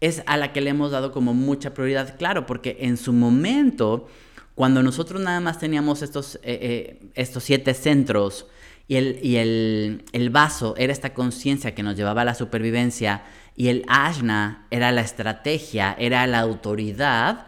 es 0.00 0.22
a 0.26 0.36
la 0.36 0.52
que 0.52 0.60
le 0.60 0.70
hemos 0.70 0.90
dado 0.90 1.12
como 1.12 1.34
mucha 1.34 1.74
prioridad, 1.74 2.16
claro, 2.18 2.46
porque 2.46 2.78
en 2.80 2.96
su 2.96 3.12
momento, 3.12 4.08
cuando 4.54 4.82
nosotros 4.82 5.20
nada 5.20 5.40
más 5.40 5.58
teníamos 5.58 6.02
estos, 6.02 6.36
eh, 6.36 6.40
eh, 6.44 7.10
estos 7.14 7.44
siete 7.44 7.74
centros 7.74 8.46
y, 8.88 8.96
el, 8.96 9.18
y 9.22 9.36
el, 9.36 10.04
el 10.12 10.30
vaso 10.30 10.74
era 10.76 10.92
esta 10.92 11.14
conciencia 11.14 11.74
que 11.74 11.82
nos 11.82 11.96
llevaba 11.96 12.22
a 12.22 12.26
la 12.26 12.34
supervivencia 12.34 13.24
y 13.56 13.68
el 13.68 13.84
ashna 13.88 14.66
era 14.70 14.92
la 14.92 15.00
estrategia, 15.00 15.96
era 15.98 16.26
la 16.26 16.40
autoridad, 16.40 17.46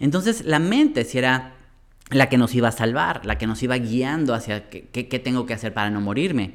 entonces 0.00 0.44
la 0.44 0.58
mente 0.58 1.04
si 1.04 1.18
era 1.18 1.52
la 2.10 2.28
que 2.28 2.38
nos 2.38 2.54
iba 2.54 2.68
a 2.68 2.72
salvar, 2.72 3.24
la 3.24 3.38
que 3.38 3.46
nos 3.46 3.62
iba 3.62 3.76
guiando 3.76 4.34
hacia 4.34 4.68
qué, 4.68 5.04
tengo 5.18 5.46
que 5.46 5.54
hacer 5.54 5.72
para 5.72 5.90
no 5.90 6.00
morirme. 6.00 6.52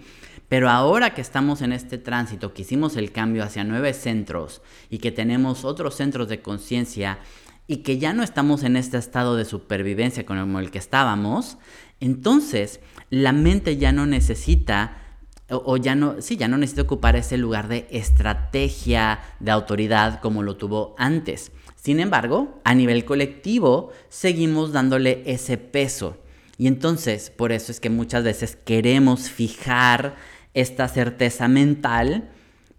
Pero 0.50 0.70
ahora 0.70 1.13
que 1.13 1.22
estamos 1.22 1.62
en 1.62 1.74
este 1.74 1.98
tránsito, 1.98 2.54
que 2.54 2.62
hicimos 2.62 2.96
el 2.96 3.12
cambio 3.12 3.44
hacia 3.44 3.63
nueve 3.63 3.94
centros 3.94 4.62
y 4.89 5.00
que 5.00 5.12
tenemos 5.12 5.66
otros 5.66 5.96
centros 5.96 6.30
de 6.30 6.42
conciencia 6.42 7.20
y 7.68 7.77
que 7.77 7.98
ya 7.98 8.13
no 8.13 8.24
estamos 8.24 8.63
en 8.63 8.77
este 8.77 8.98
estado 8.98 9.36
de 9.36 9.44
supervivencia 9.44 10.25
como 10.25 10.60
el 10.60 10.72
que 10.72 10.77
estábamos, 10.77 11.58
entonces 12.00 12.80
la 13.10 13.34
mente 13.34 13.75
ya 13.77 13.92
no 13.92 14.06
necesita 14.06 15.04
o, 15.50 15.77
ya 15.77 15.96
no, 15.96 16.22
sí, 16.22 16.36
ya 16.36 16.50
no 16.50 16.58
necesita 16.58 16.82
ocupar 16.82 17.16
ese 17.16 17.38
lugar 17.38 17.70
de 17.70 17.88
estrategia, 17.89 19.20
de 19.39 19.51
autoridad 19.51 20.20
como 20.20 20.44
lo 20.44 20.58
tuvo 20.58 20.94
antes. 20.98 21.51
Sin 21.75 22.01
embargo, 22.01 22.60
a 22.66 22.75
nivel 22.75 23.06
colectivo, 23.06 23.92
seguimos 24.10 24.74
dándole 24.74 25.24
ese 25.25 25.58
peso. 25.58 26.18
Y 26.58 26.68
entonces, 26.68 27.30
por 27.30 27.54
eso 27.54 27.72
es 27.72 27.80
que 27.80 27.89
muchas 27.89 28.24
veces 28.25 28.58
queremos 28.58 29.30
fijar 29.30 30.16
esta 30.54 30.88
certeza 30.88 31.48
mental 31.48 32.30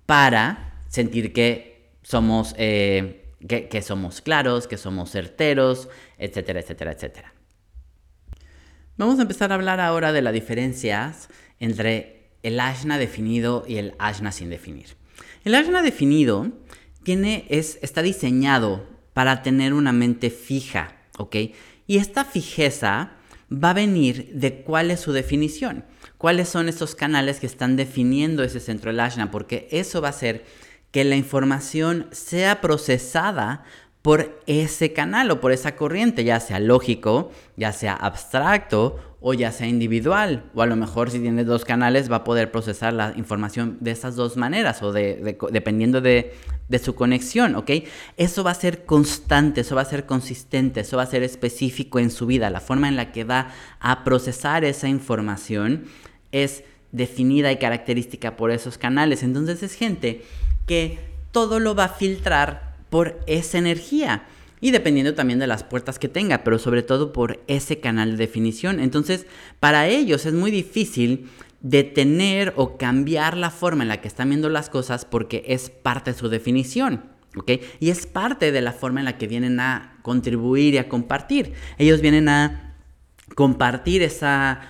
para 0.06 0.82
sentir 0.88 1.32
que 1.32 1.92
somos, 2.02 2.54
eh, 2.58 3.34
que, 3.46 3.82
somos 3.82 4.20
claros, 4.20 4.66
que 4.66 4.76
somos 4.76 5.10
certeros, 5.10 5.88
etcétera, 6.18 6.60
etcétera, 6.60 6.92
etcétera. 6.92 7.34
Vamos 8.96 9.18
a 9.18 9.22
empezar 9.22 9.52
a 9.52 9.54
hablar 9.54 9.80
ahora 9.80 10.12
de 10.12 10.22
las 10.22 10.32
diferencias 10.32 11.28
entre 11.60 12.30
el 12.42 12.58
ashna 12.58 12.98
definido 12.98 13.64
y 13.68 13.76
el 13.76 13.94
ashna 13.98 14.32
sin 14.32 14.50
definir. 14.50 14.96
El 15.44 15.54
ashna 15.54 15.82
definido 15.82 16.50
tiene, 17.02 17.46
es, 17.48 17.78
está 17.82 18.02
diseñado 18.02 18.86
para 19.12 19.42
tener 19.42 19.72
una 19.72 19.92
mente 19.92 20.30
fija, 20.30 20.96
¿ok? 21.18 21.36
Y 21.86 21.98
esta 21.98 22.24
fijeza 22.24 23.12
va 23.52 23.70
a 23.70 23.74
venir 23.74 24.30
de 24.34 24.62
cuál 24.62 24.90
es 24.90 25.00
su 25.00 25.12
definición, 25.12 25.84
cuáles 26.18 26.48
son 26.48 26.68
esos 26.68 26.94
canales 26.94 27.40
que 27.40 27.46
están 27.46 27.76
definiendo 27.76 28.42
ese 28.42 28.60
centro 28.60 28.90
del 28.90 29.00
ashna, 29.00 29.30
porque 29.30 29.68
eso 29.70 30.00
va 30.00 30.08
a 30.08 30.10
hacer 30.10 30.44
que 30.90 31.04
la 31.04 31.16
información 31.16 32.08
sea 32.10 32.60
procesada 32.60 33.64
por 34.02 34.40
ese 34.46 34.92
canal 34.92 35.30
o 35.30 35.40
por 35.40 35.52
esa 35.52 35.76
corriente, 35.76 36.24
ya 36.24 36.40
sea 36.40 36.60
lógico, 36.60 37.30
ya 37.56 37.72
sea 37.72 37.94
abstracto 37.94 38.98
o 39.20 39.34
ya 39.34 39.52
sea 39.52 39.66
individual. 39.66 40.44
O 40.54 40.62
a 40.62 40.66
lo 40.66 40.76
mejor 40.76 41.10
si 41.10 41.18
tiene 41.18 41.44
dos 41.44 41.64
canales 41.64 42.10
va 42.10 42.16
a 42.16 42.24
poder 42.24 42.50
procesar 42.50 42.94
la 42.94 43.12
información 43.16 43.76
de 43.80 43.90
esas 43.90 44.14
dos 44.14 44.36
maneras 44.36 44.82
o 44.82 44.92
de, 44.92 45.36
dependiendo 45.50 46.00
de, 46.00 46.34
de, 46.68 46.78
su 46.78 46.94
conexión, 46.94 47.56
¿ok? 47.56 47.70
Eso 48.16 48.44
va 48.44 48.52
a 48.52 48.54
ser 48.54 48.84
constante, 48.86 49.62
eso 49.62 49.74
va 49.74 49.82
a 49.82 49.84
ser 49.84 50.06
consistente, 50.06 50.80
eso 50.80 50.96
va 50.96 51.02
a 51.02 51.06
ser 51.06 51.24
específico 51.24 51.98
en 51.98 52.10
su 52.10 52.26
vida. 52.26 52.48
La 52.50 52.60
forma 52.60 52.88
en 52.88 52.96
la 52.96 53.10
que 53.10 53.24
va 53.24 53.50
a 53.80 54.04
procesar 54.04 54.64
esa 54.64 54.88
información 54.88 55.86
es 56.32 56.64
definida 56.92 57.52
y 57.52 57.58
característica 57.58 58.36
por 58.36 58.50
esos 58.50 58.78
canales. 58.78 59.22
Entonces 59.22 59.62
es 59.62 59.74
gente 59.74 60.22
que 60.66 60.98
todo 61.32 61.60
lo 61.60 61.74
va 61.74 61.84
a 61.84 61.88
filtrar 61.88 62.76
por 62.90 63.20
esa 63.26 63.58
energía 63.58 64.24
y 64.60 64.70
dependiendo 64.70 65.14
también 65.14 65.38
de 65.38 65.46
las 65.46 65.62
puertas 65.62 65.98
que 65.98 66.08
tenga, 66.08 66.42
pero 66.42 66.58
sobre 66.58 66.82
todo 66.82 67.12
por 67.12 67.40
ese 67.46 67.78
canal 67.78 68.12
de 68.12 68.16
definición. 68.16 68.80
Entonces, 68.80 69.26
para 69.60 69.86
ellos 69.86 70.26
es 70.26 70.34
muy 70.34 70.50
difícil 70.50 71.28
detener 71.60 72.52
o 72.56 72.76
cambiar 72.76 73.36
la 73.36 73.50
forma 73.50 73.82
en 73.82 73.88
la 73.88 74.00
que 74.00 74.08
están 74.08 74.30
viendo 74.30 74.48
las 74.48 74.68
cosas 74.68 75.04
porque 75.04 75.44
es 75.46 75.70
parte 75.70 76.12
de 76.12 76.18
su 76.18 76.28
definición. 76.28 77.04
¿ok? 77.36 77.52
Y 77.78 77.90
es 77.90 78.06
parte 78.06 78.52
de 78.52 78.60
la 78.60 78.72
forma 78.72 79.00
en 79.00 79.04
la 79.04 79.18
que 79.18 79.26
vienen 79.26 79.60
a 79.60 79.98
contribuir 80.02 80.74
y 80.74 80.78
a 80.78 80.88
compartir. 80.88 81.52
Ellos 81.78 82.00
vienen 82.00 82.28
a 82.28 82.74
compartir 83.34 84.02
esa 84.02 84.60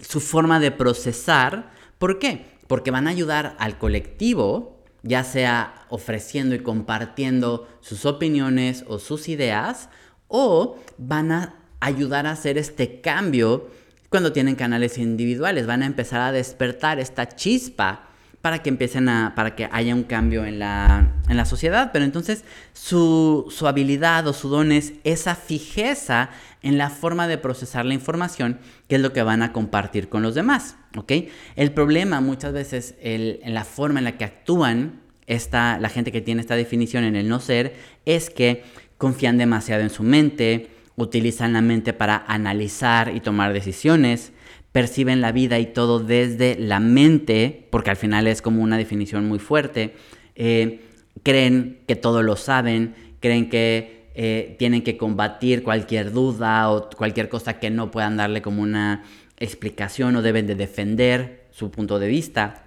su 0.00 0.20
forma 0.20 0.60
de 0.60 0.70
procesar. 0.70 1.70
¿Por 1.98 2.18
qué? 2.18 2.46
Porque 2.66 2.90
van 2.90 3.06
a 3.06 3.10
ayudar 3.10 3.56
al 3.58 3.78
colectivo 3.78 4.76
ya 5.06 5.24
sea 5.24 5.86
ofreciendo 5.88 6.54
y 6.54 6.60
compartiendo 6.60 7.68
sus 7.80 8.04
opiniones 8.04 8.84
o 8.88 8.98
sus 8.98 9.28
ideas, 9.28 9.88
o 10.28 10.76
van 10.98 11.32
a 11.32 11.54
ayudar 11.80 12.26
a 12.26 12.32
hacer 12.32 12.58
este 12.58 13.00
cambio 13.00 13.70
cuando 14.10 14.32
tienen 14.32 14.56
canales 14.56 14.98
individuales, 14.98 15.66
van 15.66 15.82
a 15.82 15.86
empezar 15.86 16.20
a 16.20 16.32
despertar 16.32 16.98
esta 16.98 17.28
chispa 17.28 18.08
para 18.40 18.62
que 18.62 18.68
empiecen 18.68 19.08
a, 19.08 19.34
para 19.34 19.56
que 19.56 19.68
haya 19.72 19.94
un 19.94 20.04
cambio 20.04 20.44
en 20.44 20.58
la, 20.60 21.12
en 21.28 21.36
la 21.36 21.44
sociedad. 21.44 21.90
Pero 21.92 22.04
entonces 22.04 22.44
su, 22.72 23.46
su 23.50 23.66
habilidad 23.66 24.26
o 24.28 24.32
su 24.32 24.48
don 24.48 24.70
es 24.70 24.94
esa 25.04 25.34
fijeza 25.34 26.30
en 26.66 26.78
la 26.78 26.90
forma 26.90 27.28
de 27.28 27.38
procesar 27.38 27.86
la 27.86 27.94
información, 27.94 28.58
que 28.88 28.96
es 28.96 29.00
lo 29.00 29.12
que 29.12 29.22
van 29.22 29.42
a 29.42 29.52
compartir 29.52 30.08
con 30.08 30.22
los 30.22 30.34
demás. 30.34 30.76
¿ok? 30.96 31.12
El 31.54 31.70
problema 31.70 32.20
muchas 32.20 32.52
veces 32.52 32.96
en 33.00 33.54
la 33.54 33.64
forma 33.64 34.00
en 34.00 34.04
la 34.04 34.18
que 34.18 34.24
actúan 34.24 35.00
esta, 35.28 35.78
la 35.78 35.88
gente 35.88 36.10
que 36.10 36.20
tiene 36.20 36.40
esta 36.40 36.56
definición 36.56 37.04
en 37.04 37.14
el 37.14 37.28
no 37.28 37.38
ser 37.38 37.76
es 38.04 38.30
que 38.30 38.64
confían 38.98 39.38
demasiado 39.38 39.82
en 39.82 39.90
su 39.90 40.02
mente, 40.02 40.70
utilizan 40.96 41.52
la 41.52 41.60
mente 41.60 41.92
para 41.92 42.24
analizar 42.26 43.14
y 43.14 43.20
tomar 43.20 43.52
decisiones, 43.52 44.32
perciben 44.72 45.20
la 45.20 45.30
vida 45.30 45.60
y 45.60 45.66
todo 45.66 46.00
desde 46.00 46.56
la 46.58 46.80
mente, 46.80 47.68
porque 47.70 47.90
al 47.90 47.96
final 47.96 48.26
es 48.26 48.42
como 48.42 48.60
una 48.60 48.76
definición 48.76 49.28
muy 49.28 49.38
fuerte, 49.38 49.94
eh, 50.34 50.80
creen 51.22 51.78
que 51.86 51.94
todo 51.94 52.24
lo 52.24 52.34
saben, 52.34 52.94
creen 53.20 53.48
que 53.48 54.05
eh, 54.18 54.56
tienen 54.58 54.82
que 54.82 54.96
combatir 54.96 55.62
cualquier 55.62 56.10
duda 56.10 56.70
o 56.70 56.88
cualquier 56.88 57.28
cosa 57.28 57.58
que 57.60 57.68
no 57.68 57.90
puedan 57.90 58.16
darle 58.16 58.40
como 58.40 58.62
una 58.62 59.04
explicación 59.36 60.16
o 60.16 60.22
deben 60.22 60.46
de 60.46 60.54
defender 60.54 61.46
su 61.50 61.70
punto 61.70 61.98
de 61.98 62.08
vista. 62.08 62.62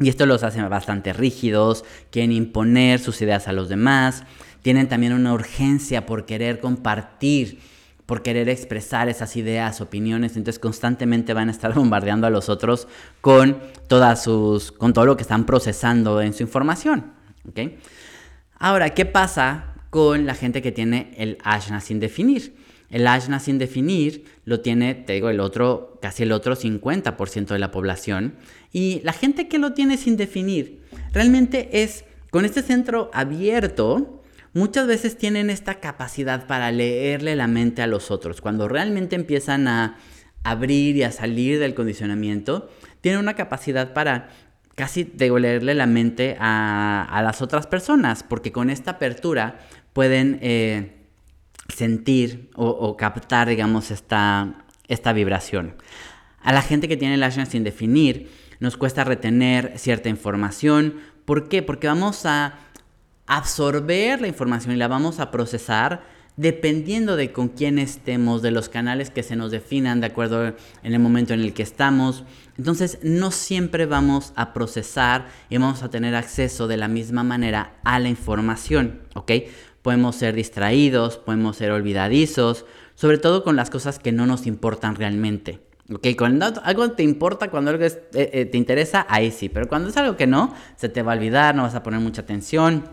Y 0.00 0.08
esto 0.08 0.26
los 0.26 0.42
hace 0.42 0.60
bastante 0.62 1.12
rígidos, 1.12 1.84
quieren 2.10 2.32
imponer 2.32 2.98
sus 2.98 3.22
ideas 3.22 3.46
a 3.46 3.52
los 3.52 3.68
demás, 3.68 4.24
tienen 4.62 4.88
también 4.88 5.12
una 5.12 5.32
urgencia 5.32 6.04
por 6.04 6.26
querer 6.26 6.58
compartir 6.58 7.60
por 8.06 8.22
querer 8.22 8.48
expresar 8.48 9.08
esas 9.08 9.36
ideas, 9.36 9.80
opiniones, 9.80 10.36
entonces 10.36 10.58
constantemente 10.58 11.32
van 11.32 11.48
a 11.48 11.52
estar 11.52 11.72
bombardeando 11.74 12.26
a 12.26 12.30
los 12.30 12.48
otros 12.48 12.88
con 13.20 13.58
todas 13.86 14.24
sus 14.24 14.72
con 14.72 14.92
todo 14.92 15.06
lo 15.06 15.16
que 15.16 15.22
están 15.22 15.46
procesando 15.46 16.20
en 16.20 16.34
su 16.34 16.42
información, 16.42 17.12
Ahora, 18.58 18.90
¿qué 18.90 19.06
pasa 19.06 19.71
con 19.92 20.24
la 20.24 20.34
gente 20.34 20.62
que 20.62 20.72
tiene 20.72 21.12
el 21.18 21.36
ashna 21.44 21.82
sin 21.82 22.00
definir? 22.00 22.54
El 22.88 23.06
ashna 23.06 23.40
sin 23.40 23.58
definir 23.58 24.24
lo 24.46 24.60
tiene, 24.60 24.94
te 24.94 25.12
digo, 25.12 25.28
el 25.28 25.38
otro, 25.38 25.98
casi 26.00 26.22
el 26.22 26.32
otro 26.32 26.56
50% 26.56 27.48
de 27.48 27.58
la 27.58 27.70
población. 27.70 28.36
Y 28.72 29.02
la 29.04 29.12
gente 29.12 29.48
que 29.48 29.58
lo 29.58 29.74
tiene 29.74 29.98
sin 29.98 30.16
definir, 30.16 30.80
realmente 31.12 31.82
es 31.82 32.06
con 32.30 32.46
este 32.46 32.62
centro 32.62 33.10
abierto, 33.12 34.22
muchas 34.54 34.86
veces 34.86 35.18
tienen 35.18 35.50
esta 35.50 35.74
capacidad 35.74 36.46
para 36.46 36.72
leerle 36.72 37.36
la 37.36 37.46
mente 37.46 37.82
a 37.82 37.86
los 37.86 38.10
otros. 38.10 38.40
Cuando 38.40 38.68
realmente 38.68 39.14
empiezan 39.14 39.68
a, 39.68 39.98
abrir 40.42 40.96
y 40.96 41.02
a 41.02 41.12
salir 41.12 41.60
del 41.60 41.74
condicionamiento, 41.74 42.70
tiene 43.02 43.18
una 43.18 43.34
capacidad 43.34 43.92
para 43.92 44.30
casi 44.74 45.04
devolverle 45.04 45.74
la 45.74 45.86
mente 45.86 46.36
a, 46.40 47.20
las 47.22 47.42
otras 47.42 47.66
personas, 47.66 48.22
porque 48.22 48.52
con 48.52 48.70
esta 48.70 48.92
apertura 48.92 49.58
pueden 49.92 50.38
eh, 50.42 50.92
sentir 51.68 52.50
o, 52.54 52.96
captar, 52.96 53.48
digamos, 53.48 53.90
esta, 53.90 54.64
esta 54.88 55.12
vibración. 55.12 55.76
A 56.42 56.52
la 56.52 56.62
gente 56.62 56.88
que 56.88 56.96
tiene 56.96 57.14
el 57.14 57.22
ashna 57.22 57.46
sin 57.46 57.64
definir, 57.64 58.30
nos 58.60 58.76
cuesta 58.76 59.04
retener 59.04 59.74
cierta 59.76 60.08
información. 60.08 60.96
¿Por 61.24 61.48
qué? 61.48 61.62
Porque 61.62 61.86
vamos 61.86 62.26
a 62.26 62.58
absorber 63.26 64.20
la 64.20 64.28
información 64.28 64.74
y 64.74 64.78
la 64.78 64.88
vamos 64.88 65.20
a 65.20 65.30
procesar 65.30 66.02
dependiendo 66.36 67.16
de 67.16 67.32
con 67.32 67.48
quién 67.48 67.78
estemos, 67.78 68.42
de 68.42 68.50
los 68.50 68.68
canales 68.68 69.10
que 69.10 69.22
se 69.22 69.36
nos 69.36 69.50
definan 69.50 70.00
de 70.00 70.06
acuerdo 70.06 70.46
en 70.46 70.54
el 70.82 70.98
momento 70.98 71.34
en 71.34 71.40
el 71.40 71.52
que 71.52 71.62
estamos. 71.62 72.24
Entonces 72.56 72.98
no 73.02 73.30
siempre 73.30 73.86
vamos 73.86 74.32
a 74.36 74.52
procesar 74.52 75.28
y 75.50 75.58
vamos 75.58 75.82
a 75.82 75.90
tener 75.90 76.14
acceso 76.14 76.68
de 76.68 76.76
la 76.76 76.88
misma 76.88 77.22
manera 77.22 77.74
a 77.84 77.98
la 77.98 78.08
información, 78.08 79.02
¿ok? 79.14 79.32
Podemos 79.82 80.16
ser 80.16 80.34
distraídos, 80.34 81.18
podemos 81.18 81.56
ser 81.56 81.72
olvidadizos, 81.72 82.64
sobre 82.94 83.18
todo 83.18 83.42
con 83.42 83.56
las 83.56 83.70
cosas 83.70 83.98
que 83.98 84.12
no 84.12 84.26
nos 84.26 84.46
importan 84.46 84.94
realmente. 84.94 85.60
¿Ok? 85.92 86.06
Cuando 86.16 86.46
algo 86.62 86.92
te 86.92 87.02
importa, 87.02 87.50
cuando 87.50 87.72
algo 87.72 87.84
eh, 87.84 88.08
eh, 88.14 88.44
te 88.46 88.56
interesa, 88.56 89.06
ahí 89.08 89.30
sí. 89.30 89.48
Pero 89.48 89.68
cuando 89.68 89.88
es 89.88 89.96
algo 89.96 90.16
que 90.16 90.26
no, 90.26 90.54
se 90.76 90.88
te 90.88 91.02
va 91.02 91.12
a 91.12 91.16
olvidar, 91.16 91.54
no 91.54 91.62
vas 91.62 91.74
a 91.74 91.82
poner 91.82 92.00
mucha 92.00 92.22
atención. 92.22 92.84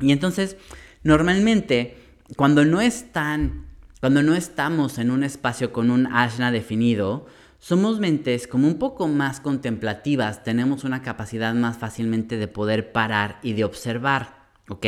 Y 0.00 0.12
entonces, 0.12 0.56
normalmente, 1.02 1.96
cuando 2.36 2.64
no 2.64 2.80
están, 2.80 3.66
cuando 4.00 4.22
no 4.22 4.34
estamos 4.34 4.98
en 4.98 5.10
un 5.10 5.24
espacio 5.24 5.72
con 5.72 5.90
un 5.90 6.06
ashna 6.06 6.50
definido, 6.50 7.26
somos 7.58 7.98
mentes 7.98 8.46
como 8.46 8.66
un 8.66 8.78
poco 8.78 9.08
más 9.08 9.40
contemplativas, 9.40 10.44
tenemos 10.44 10.84
una 10.84 11.00
capacidad 11.00 11.54
más 11.54 11.78
fácilmente 11.78 12.36
de 12.36 12.46
poder 12.46 12.92
parar 12.92 13.38
y 13.42 13.54
de 13.54 13.64
observar, 13.64 14.48
¿ok? 14.68 14.86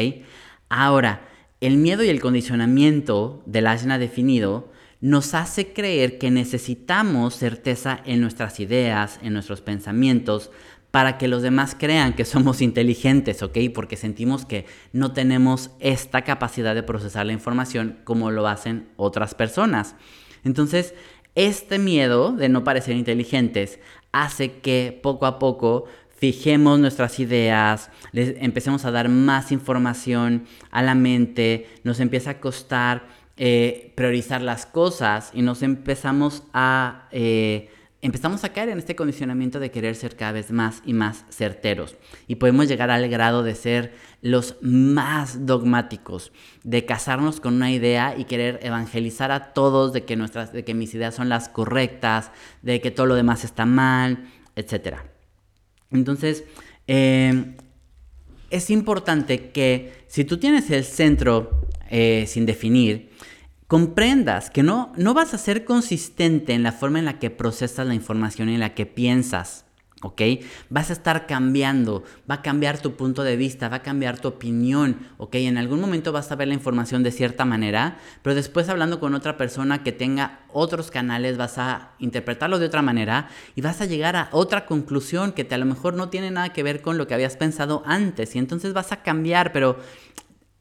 Ahora, 0.68 1.28
el 1.60 1.76
miedo 1.76 2.02
y 2.04 2.08
el 2.08 2.20
condicionamiento 2.20 3.42
del 3.46 3.66
ashna 3.66 3.98
definido 3.98 4.70
nos 5.00 5.34
hace 5.34 5.72
creer 5.72 6.18
que 6.18 6.30
necesitamos 6.30 7.34
certeza 7.36 8.00
en 8.04 8.20
nuestras 8.20 8.60
ideas, 8.60 9.18
en 9.22 9.32
nuestros 9.32 9.60
pensamientos, 9.60 10.50
para 10.90 11.18
que 11.18 11.28
los 11.28 11.42
demás 11.42 11.76
crean 11.78 12.14
que 12.14 12.24
somos 12.24 12.62
inteligentes, 12.62 13.42
¿ok? 13.42 13.58
Porque 13.74 13.96
sentimos 13.96 14.46
que 14.46 14.64
no 14.92 15.12
tenemos 15.12 15.70
esta 15.78 16.22
capacidad 16.22 16.74
de 16.74 16.82
procesar 16.82 17.26
la 17.26 17.32
información 17.32 17.98
como 18.04 18.30
lo 18.30 18.48
hacen 18.48 18.88
otras 18.96 19.34
personas. 19.34 19.94
Entonces, 20.44 20.94
este 21.34 21.78
miedo 21.78 22.32
de 22.32 22.48
no 22.48 22.64
parecer 22.64 22.96
inteligentes 22.96 23.78
hace 24.12 24.60
que 24.60 24.98
poco 25.02 25.26
a 25.26 25.38
poco 25.38 25.84
fijemos 26.16 26.78
nuestras 26.78 27.20
ideas, 27.20 27.90
les 28.12 28.34
empecemos 28.40 28.84
a 28.84 28.90
dar 28.90 29.08
más 29.08 29.52
información 29.52 30.46
a 30.70 30.82
la 30.82 30.94
mente, 30.94 31.68
nos 31.84 32.00
empieza 32.00 32.30
a 32.30 32.40
costar 32.40 33.06
eh, 33.36 33.92
priorizar 33.94 34.40
las 34.40 34.64
cosas 34.66 35.30
y 35.34 35.42
nos 35.42 35.62
empezamos 35.62 36.42
a 36.54 37.08
eh, 37.12 37.68
empezamos 38.02 38.44
a 38.44 38.52
caer 38.52 38.68
en 38.68 38.78
este 38.78 38.94
condicionamiento 38.94 39.58
de 39.58 39.70
querer 39.70 39.96
ser 39.96 40.16
cada 40.16 40.32
vez 40.32 40.52
más 40.52 40.82
y 40.84 40.92
más 40.92 41.24
certeros. 41.30 41.96
Y 42.28 42.36
podemos 42.36 42.68
llegar 42.68 42.90
al 42.90 43.08
grado 43.08 43.42
de 43.42 43.54
ser 43.54 43.94
los 44.22 44.56
más 44.60 45.44
dogmáticos, 45.46 46.32
de 46.62 46.86
casarnos 46.86 47.40
con 47.40 47.54
una 47.54 47.72
idea 47.72 48.14
y 48.16 48.24
querer 48.24 48.60
evangelizar 48.62 49.32
a 49.32 49.52
todos 49.52 49.92
de 49.92 50.04
que, 50.04 50.16
nuestras, 50.16 50.52
de 50.52 50.64
que 50.64 50.74
mis 50.74 50.94
ideas 50.94 51.14
son 51.14 51.28
las 51.28 51.48
correctas, 51.48 52.30
de 52.62 52.80
que 52.80 52.90
todo 52.90 53.06
lo 53.06 53.14
demás 53.16 53.44
está 53.44 53.66
mal, 53.66 54.28
etc. 54.54 54.98
Entonces, 55.90 56.44
eh, 56.86 57.56
es 58.50 58.70
importante 58.70 59.50
que 59.50 59.92
si 60.08 60.24
tú 60.24 60.38
tienes 60.38 60.70
el 60.70 60.84
centro 60.84 61.68
eh, 61.90 62.24
sin 62.26 62.46
definir, 62.46 63.10
comprendas 63.66 64.50
que 64.50 64.62
no, 64.62 64.92
no 64.96 65.14
vas 65.14 65.34
a 65.34 65.38
ser 65.38 65.64
consistente 65.64 66.54
en 66.54 66.62
la 66.62 66.72
forma 66.72 66.98
en 66.98 67.04
la 67.04 67.18
que 67.18 67.30
procesas 67.30 67.86
la 67.86 67.94
información 67.94 68.48
y 68.48 68.54
en 68.54 68.60
la 68.60 68.74
que 68.74 68.86
piensas. 68.86 69.65
¿Ok? 70.06 70.22
Vas 70.70 70.90
a 70.90 70.92
estar 70.92 71.26
cambiando, 71.26 72.04
va 72.30 72.36
a 72.36 72.42
cambiar 72.42 72.78
tu 72.78 72.94
punto 72.94 73.24
de 73.24 73.36
vista, 73.36 73.68
va 73.68 73.76
a 73.76 73.82
cambiar 73.82 74.18
tu 74.18 74.28
opinión, 74.28 74.98
¿ok? 75.18 75.34
En 75.36 75.58
algún 75.58 75.80
momento 75.80 76.12
vas 76.12 76.30
a 76.30 76.36
ver 76.36 76.48
la 76.48 76.54
información 76.54 77.02
de 77.02 77.10
cierta 77.10 77.44
manera, 77.44 77.98
pero 78.22 78.34
después 78.34 78.68
hablando 78.68 79.00
con 79.00 79.14
otra 79.14 79.36
persona 79.36 79.82
que 79.82 79.92
tenga 79.92 80.40
otros 80.52 80.90
canales, 80.90 81.36
vas 81.36 81.58
a 81.58 81.90
interpretarlo 81.98 82.58
de 82.58 82.66
otra 82.66 82.82
manera 82.82 83.28
y 83.54 83.60
vas 83.60 83.80
a 83.80 83.86
llegar 83.86 84.16
a 84.16 84.28
otra 84.32 84.64
conclusión 84.66 85.32
que 85.32 85.44
te, 85.44 85.54
a 85.54 85.58
lo 85.58 85.66
mejor 85.66 85.94
no 85.94 86.08
tiene 86.08 86.30
nada 86.30 86.52
que 86.52 86.62
ver 86.62 86.82
con 86.82 86.98
lo 86.98 87.06
que 87.06 87.14
habías 87.14 87.36
pensado 87.36 87.82
antes 87.84 88.36
y 88.36 88.38
entonces 88.38 88.72
vas 88.72 88.92
a 88.92 89.02
cambiar, 89.02 89.52
pero 89.52 89.78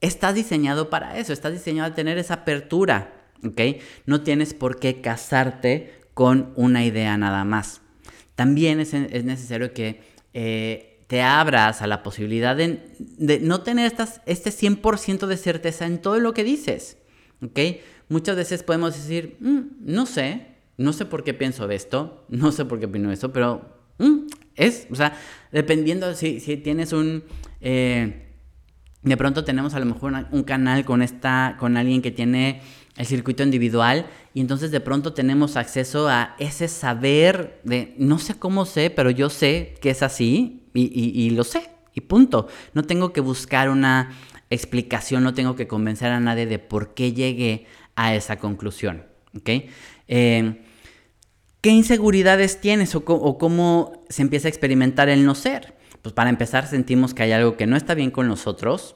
estás 0.01 0.33
diseñado 0.33 0.89
para 0.89 1.17
eso, 1.17 1.33
estás 1.33 1.53
diseñado 1.53 1.91
a 1.91 1.95
tener 1.95 2.17
esa 2.17 2.35
apertura, 2.35 3.13
¿ok? 3.45 3.61
No 4.05 4.21
tienes 4.21 4.53
por 4.53 4.79
qué 4.79 5.01
casarte 5.01 6.01
con 6.15 6.51
una 6.55 6.83
idea 6.83 7.15
nada 7.17 7.43
más. 7.43 7.84
También 8.35 8.79
es, 8.79 8.93
necesario 8.93 9.73
que 9.73 10.01
eh, 10.33 11.03
te 11.07 11.21
abras 11.21 11.81
a 11.81 11.87
la 11.87 12.03
posibilidad 12.03 12.55
de, 12.55 12.79
no 13.41 13.61
tener 13.61 13.85
estas, 13.85 14.21
este 14.25 14.49
100% 14.49 15.27
de 15.27 15.37
certeza 15.37 15.85
en 15.85 15.99
todo 15.99 16.19
lo 16.19 16.33
que 16.33 16.43
dices, 16.43 16.97
¿ok? 17.41 17.59
Muchas 18.09 18.35
veces 18.35 18.63
podemos 18.63 18.93
decir, 18.93 19.37
mm, 19.39 19.59
no 19.79 20.05
sé, 20.05 20.47
no 20.77 20.93
sé 20.93 21.05
por 21.05 21.23
qué 21.23 21.33
pienso 21.33 21.67
de 21.67 21.75
esto, 21.75 22.25
no 22.29 22.51
sé 22.51 22.65
por 22.65 22.79
qué 22.79 22.87
opino 22.87 23.11
esto, 23.11 23.31
pero 23.31 23.77
mm, 23.99 24.27
es, 24.55 24.87
o 24.91 24.95
sea, 24.95 25.17
dependiendo 25.51 26.13
si, 26.13 26.39
si 26.39 26.57
tienes 26.57 26.93
un... 26.93 27.23
Eh, 27.61 28.21
de 29.01 29.17
pronto 29.17 29.43
tenemos 29.43 29.75
a 29.75 29.79
lo 29.79 29.85
mejor 29.85 30.13
un 30.31 30.43
canal 30.43 30.83
con, 30.83 31.03
esta, 31.03 31.57
con 31.59 31.77
alguien 31.77 32.01
que 32.01 32.09
tiene 32.09 32.61
el 32.97 33.05
circuito 33.05 33.43
individual 33.43 34.07
y 34.33 34.41
entonces 34.41 34.71
de 34.71 34.79
pronto 34.79 35.13
tenemos 35.13 35.57
acceso 35.57 36.07
a 36.07 36.35
ese 36.39 36.67
saber 36.67 37.59
de 37.63 37.93
no 37.97 38.19
sé 38.19 38.35
cómo 38.35 38.65
sé, 38.65 38.89
pero 38.89 39.09
yo 39.09 39.29
sé 39.29 39.75
que 39.81 39.89
es 39.89 40.01
así 40.01 40.63
y, 40.73 41.29
lo 41.31 41.43
sé 41.43 41.69
y 41.93 42.01
punto. 42.01 42.47
No 42.73 42.83
tengo 42.83 43.11
que 43.13 43.21
buscar 43.21 43.69
una 43.69 44.11
explicación, 44.49 45.23
no 45.23 45.33
tengo 45.33 45.55
que 45.55 45.67
convencer 45.67 46.11
a 46.11 46.19
nadie 46.19 46.45
de 46.45 46.59
por 46.59 46.93
qué 46.93 47.13
llegué 47.13 47.65
a 47.95 48.15
esa 48.15 48.37
conclusión. 48.37 49.03
Eh, 50.07 50.61
¿Qué 51.61 51.69
inseguridades 51.69 52.61
tienes 52.61 52.95
o, 52.95 52.99
o 52.99 53.37
cómo 53.37 54.05
se 54.09 54.21
empieza 54.21 54.47
a 54.47 54.49
experimentar 54.49 55.09
el 55.09 55.25
no 55.25 55.35
ser? 55.35 55.75
Pues 56.01 56.13
para 56.13 56.29
empezar 56.29 56.67
sentimos 56.67 57.13
que 57.13 57.23
hay 57.23 57.31
algo 57.31 57.57
que 57.57 57.65
no 57.65 57.75
está 57.75 57.95
bien 57.95 58.11
con 58.11 58.27
nosotros, 58.27 58.95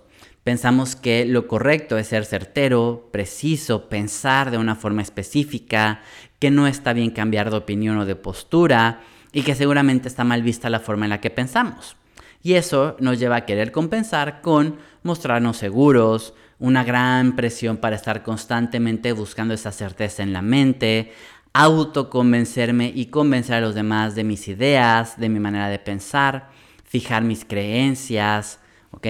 pensamos 0.49 0.95
que 0.95 1.25
lo 1.25 1.47
correcto 1.47 1.99
es 1.99 2.07
ser 2.07 2.25
certero, 2.25 3.07
preciso, 3.11 3.87
pensar 3.87 4.49
de 4.49 4.57
una 4.57 4.75
forma 4.75 5.03
específica, 5.03 6.01
que 6.39 6.49
no 6.49 6.65
está 6.65 6.91
bien 6.91 7.11
cambiar 7.11 7.51
de 7.51 7.57
opinión 7.57 7.99
o 7.99 8.05
de 8.07 8.15
postura 8.15 9.01
y 9.31 9.43
que 9.43 9.53
seguramente 9.53 10.07
está 10.07 10.23
mal 10.23 10.41
vista 10.41 10.71
la 10.71 10.79
forma 10.79 11.05
en 11.05 11.11
la 11.11 11.21
que 11.21 11.29
pensamos. 11.29 11.97
Y 12.41 12.53
eso 12.53 12.97
nos 12.99 13.19
lleva 13.19 13.35
a 13.35 13.45
querer 13.45 13.71
compensar 13.71 14.41
con 14.41 14.77
mostrarnos 15.03 15.57
seguros, 15.57 16.33
una 16.57 16.83
gran 16.83 17.35
presión 17.35 17.77
para 17.77 17.95
estar 17.95 18.23
constantemente 18.23 19.13
buscando 19.13 19.53
esa 19.53 19.71
certeza 19.71 20.23
en 20.23 20.33
la 20.33 20.41
mente, 20.41 21.13
autoconvencerme 21.53 22.91
y 22.95 23.05
convencer 23.11 23.57
a 23.57 23.61
los 23.61 23.75
demás 23.75 24.15
de 24.15 24.23
mis 24.23 24.47
ideas, 24.47 25.19
de 25.19 25.29
mi 25.29 25.39
manera 25.39 25.69
de 25.69 25.77
pensar 25.77 26.49
fijar 26.85 27.21
mis 27.21 27.45
creencias, 27.45 28.57
¿ok? 28.89 29.05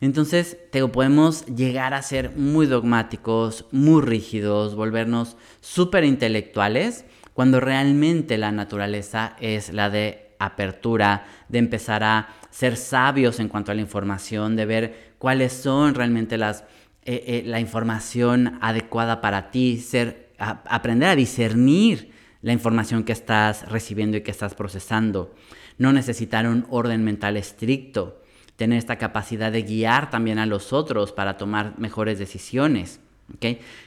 Entonces, 0.00 0.56
podemos 0.92 1.44
llegar 1.46 1.92
a 1.92 2.02
ser 2.02 2.30
muy 2.36 2.66
dogmáticos, 2.66 3.66
muy 3.70 4.00
rígidos, 4.00 4.74
volvernos 4.74 5.36
súper 5.60 6.04
intelectuales, 6.04 7.04
cuando 7.34 7.60
realmente 7.60 8.38
la 8.38 8.50
naturaleza 8.50 9.36
es 9.40 9.72
la 9.72 9.90
de 9.90 10.30
apertura, 10.38 11.26
de 11.48 11.58
empezar 11.58 12.02
a 12.02 12.28
ser 12.50 12.76
sabios 12.76 13.40
en 13.40 13.48
cuanto 13.48 13.72
a 13.72 13.74
la 13.74 13.82
información, 13.82 14.56
de 14.56 14.66
ver 14.66 15.12
cuáles 15.18 15.52
son 15.52 15.94
realmente 15.94 16.38
las, 16.38 16.64
eh, 17.04 17.24
eh, 17.26 17.42
la 17.44 17.60
información 17.60 18.58
adecuada 18.62 19.20
para 19.20 19.50
ti, 19.50 19.78
ser, 19.78 20.32
aprender 20.38 21.10
a 21.10 21.16
discernir 21.16 22.10
la 22.40 22.54
información 22.54 23.04
que 23.04 23.12
estás 23.12 23.68
recibiendo 23.68 24.16
y 24.16 24.22
que 24.22 24.30
estás 24.30 24.54
procesando. 24.54 25.34
No 25.76 25.92
necesitar 25.92 26.48
un 26.48 26.66
orden 26.70 27.04
mental 27.04 27.36
estricto, 27.36 28.22
tener 28.60 28.76
esta 28.76 28.98
capacidad 28.98 29.50
de 29.50 29.62
guiar 29.62 30.10
también 30.10 30.38
a 30.38 30.44
los 30.44 30.74
otros 30.74 31.12
para 31.12 31.38
tomar 31.38 31.78
mejores 31.78 32.18
decisiones. 32.18 33.00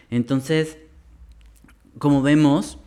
Entonces, 0.09 0.79
como 1.99 2.23
vemos, 2.23 2.79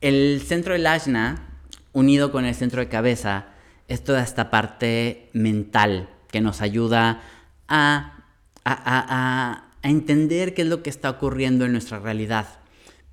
el 0.00 0.42
centro 0.44 0.72
del 0.72 0.84
ashna, 0.84 1.60
unido 1.92 2.32
con 2.32 2.44
el 2.44 2.56
centro 2.56 2.80
de 2.80 2.88
cabeza, 2.88 3.50
es 3.86 4.02
toda 4.02 4.20
esta 4.20 4.50
parte 4.50 5.30
mental 5.32 6.08
que 6.32 6.40
nos 6.40 6.60
ayuda 6.60 7.22
a, 7.68 8.24
a, 8.64 9.68
a 9.82 9.88
entender 9.88 10.54
qué 10.54 10.62
es 10.62 10.68
lo 10.68 10.82
que 10.82 10.90
está 10.90 11.08
ocurriendo 11.08 11.66
en 11.66 11.70
nuestra 11.70 12.00
realidad. 12.00 12.48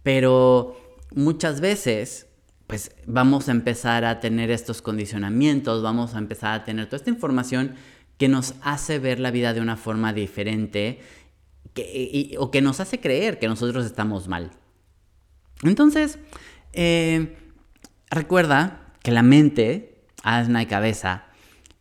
Pero 0.01 0.97
muchas 1.13 1.61
veces 1.61 2.25
pues 2.67 2.95
vamos 3.05 3.49
a 3.49 3.51
empezar 3.51 4.05
a 4.05 4.19
tener 4.19 4.51
estos 4.51 4.81
condicionamientos, 4.81 5.83
vamos 5.83 6.15
a 6.15 6.17
empezar 6.17 6.61
a 6.61 6.63
tener 6.63 6.85
toda 6.85 6.97
esta 6.97 7.09
información 7.09 7.75
que 8.17 8.27
nos 8.27 8.55
hace 8.61 8.99
ver 8.99 9.19
la 9.19 9.31
vida 9.31 9.53
de 9.53 9.61
una 9.61 9.77
forma 9.77 10.13
diferente 10.13 11.01
o 12.37 12.51
que 12.51 12.61
nos 12.61 12.79
hace 12.79 12.99
creer 12.99 13.39
que 13.39 13.47
nosotros 13.47 13.85
estamos 13.85 14.27
mal. 14.27 14.51
Entonces, 15.63 16.19
eh, 16.73 17.35
recuerda 18.09 18.93
que 19.01 19.11
la 19.11 19.23
mente, 19.23 20.05
asna 20.23 20.61
y 20.61 20.65
cabeza, 20.65 21.25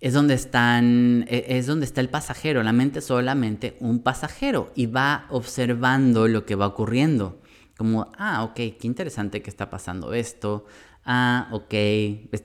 es 0.00 0.14
donde, 0.14 0.34
están, 0.34 1.26
e, 1.28 1.58
es 1.58 1.66
donde 1.66 1.86
está 1.86 2.00
el 2.00 2.08
pasajero. 2.08 2.62
La 2.62 2.72
mente 2.72 3.00
es 3.00 3.06
solamente 3.06 3.76
un 3.80 4.00
pasajero 4.00 4.72
y 4.74 4.86
va 4.86 5.26
observando 5.30 6.26
lo 6.26 6.44
que 6.44 6.54
va 6.54 6.66
ocurriendo. 6.66 7.41
Como, 7.82 8.12
ah, 8.16 8.44
ok, 8.44 8.54
qué 8.54 8.82
interesante 8.84 9.42
que 9.42 9.50
está 9.50 9.68
pasando 9.68 10.14
esto. 10.14 10.66
Ah, 11.04 11.48
ok, 11.50 11.74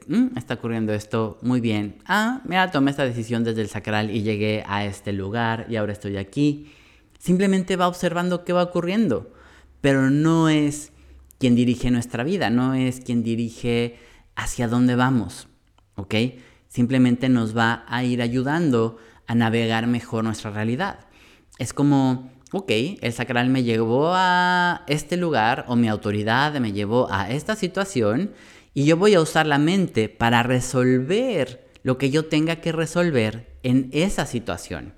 mm, 0.07 0.35
está 0.35 0.55
ocurriendo 0.55 0.91
esto, 0.95 1.37
muy 1.43 1.61
bien. 1.61 1.99
Ah, 2.07 2.41
mira, 2.43 2.71
tomé 2.71 2.89
esta 2.89 3.05
decisión 3.05 3.43
desde 3.43 3.61
el 3.61 3.69
sacral 3.69 4.09
y 4.09 4.23
llegué 4.23 4.63
a 4.65 4.83
este 4.83 5.13
lugar 5.13 5.67
y 5.69 5.75
ahora 5.75 5.93
estoy 5.93 6.17
aquí. 6.17 6.73
Simplemente 7.19 7.75
va 7.75 7.87
observando 7.87 8.45
qué 8.45 8.51
va 8.51 8.63
ocurriendo, 8.63 9.31
pero 9.79 10.09
no 10.09 10.49
es 10.49 10.91
quien 11.37 11.53
dirige 11.53 11.91
nuestra 11.91 12.23
vida, 12.23 12.49
no 12.49 12.73
es 12.73 12.99
quien 12.99 13.21
dirige 13.21 13.99
hacia 14.35 14.67
dónde 14.67 14.95
vamos, 14.95 15.49
¿ok? 15.97 16.15
Simplemente 16.67 17.29
nos 17.29 17.55
va 17.55 17.85
a 17.87 18.03
ir 18.03 18.23
ayudando 18.23 18.97
a 19.27 19.35
navegar 19.35 19.85
mejor 19.85 20.23
nuestra 20.23 20.49
realidad. 20.49 21.01
Es 21.59 21.73
como, 21.73 22.31
ok, 22.51 22.71
el 23.01 23.13
sacral 23.13 23.49
me 23.49 23.63
llevó 23.63 24.11
a 24.13 24.83
este 24.87 25.17
lugar 25.17 25.65
o 25.67 25.75
mi 25.75 25.87
autoridad 25.87 26.59
me 26.59 26.71
llevó 26.71 27.07
a 27.11 27.29
esta 27.29 27.55
situación 27.55 28.31
y 28.73 28.85
yo 28.85 28.97
voy 28.97 29.15
a 29.15 29.21
usar 29.21 29.47
la 29.47 29.57
mente 29.57 30.09
para 30.09 30.43
resolver 30.43 31.67
lo 31.83 31.97
que 31.97 32.11
yo 32.11 32.25
tenga 32.25 32.57
que 32.57 32.71
resolver 32.71 33.57
en 33.63 33.89
esa 33.91 34.25
situación. 34.25 34.93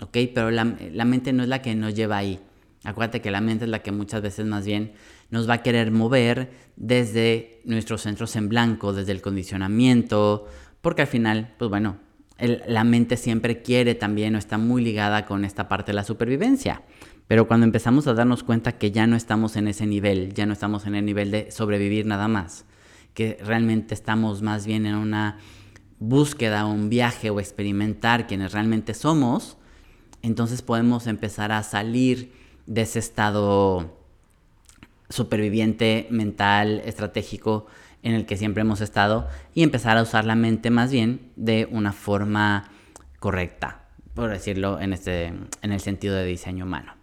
¿Ok? 0.00 0.18
Pero 0.34 0.50
la, 0.50 0.64
mente 0.64 1.32
no 1.32 1.42
es 1.42 1.48
la 1.48 1.62
que 1.62 1.74
nos 1.74 1.94
lleva 1.94 2.16
ahí. 2.16 2.40
Acuérdate 2.84 3.20
que 3.20 3.30
la 3.30 3.40
mente 3.40 3.64
es 3.64 3.70
la 3.70 3.82
que 3.82 3.92
muchas 3.92 4.22
veces 4.22 4.44
más 4.44 4.66
bien 4.66 4.92
nos 5.30 5.48
va 5.48 5.54
a 5.54 5.62
querer 5.62 5.92
mover 5.92 6.50
desde 6.76 7.60
nuestros 7.64 8.02
centros 8.02 8.34
en 8.34 8.48
blanco, 8.48 8.92
desde 8.92 9.12
el 9.12 9.22
condicionamiento, 9.22 10.48
porque 10.80 11.02
al 11.02 11.08
final, 11.08 11.54
pues 11.58 11.70
bueno, 11.70 11.98
la 12.42 12.84
mente 12.84 13.16
siempre 13.16 13.62
quiere 13.62 13.94
también 13.94 14.34
o 14.34 14.38
está 14.38 14.58
muy 14.58 14.82
ligada 14.82 15.26
con 15.26 15.44
esta 15.44 15.68
parte 15.68 15.92
de 15.92 15.96
la 15.96 16.04
supervivencia. 16.04 16.82
Pero 17.28 17.46
cuando 17.46 17.64
empezamos 17.64 18.06
a 18.06 18.14
darnos 18.14 18.42
cuenta 18.42 18.72
que 18.72 18.90
ya 18.90 19.06
no 19.06 19.16
estamos 19.16 19.56
en 19.56 19.68
ese 19.68 19.86
nivel, 19.86 20.34
ya 20.34 20.44
no 20.44 20.52
estamos 20.52 20.86
en 20.86 20.94
el 20.94 21.04
nivel 21.04 21.30
de 21.30 21.50
sobrevivir 21.50 22.04
nada 22.04 22.28
más, 22.28 22.64
que 23.14 23.38
realmente 23.44 23.94
estamos 23.94 24.42
más 24.42 24.66
bien 24.66 24.86
en 24.86 24.96
una 24.96 25.38
búsqueda, 25.98 26.66
un 26.66 26.88
viaje 26.88 27.30
o 27.30 27.38
experimentar 27.38 28.26
quienes 28.26 28.52
realmente 28.52 28.92
somos, 28.92 29.56
entonces 30.20 30.62
podemos 30.62 31.06
empezar 31.06 31.52
a 31.52 31.62
salir 31.62 32.32
de 32.66 32.82
ese 32.82 32.98
estado 32.98 33.96
superviviente, 35.08 36.06
mental, 36.10 36.82
estratégico 36.84 37.66
en 38.02 38.14
el 38.14 38.26
que 38.26 38.36
siempre 38.36 38.62
hemos 38.62 38.80
estado 38.80 39.28
y 39.54 39.62
empezar 39.62 39.96
a 39.96 40.02
usar 40.02 40.24
la 40.24 40.34
mente 40.34 40.70
más 40.70 40.90
bien 40.90 41.30
de 41.36 41.68
una 41.70 41.92
forma 41.92 42.70
correcta, 43.18 43.82
por 44.14 44.30
decirlo 44.30 44.80
en, 44.80 44.92
este, 44.92 45.26
en 45.26 45.72
el 45.72 45.80
sentido 45.80 46.14
de 46.16 46.24
diseño 46.24 46.64
humano. 46.64 46.94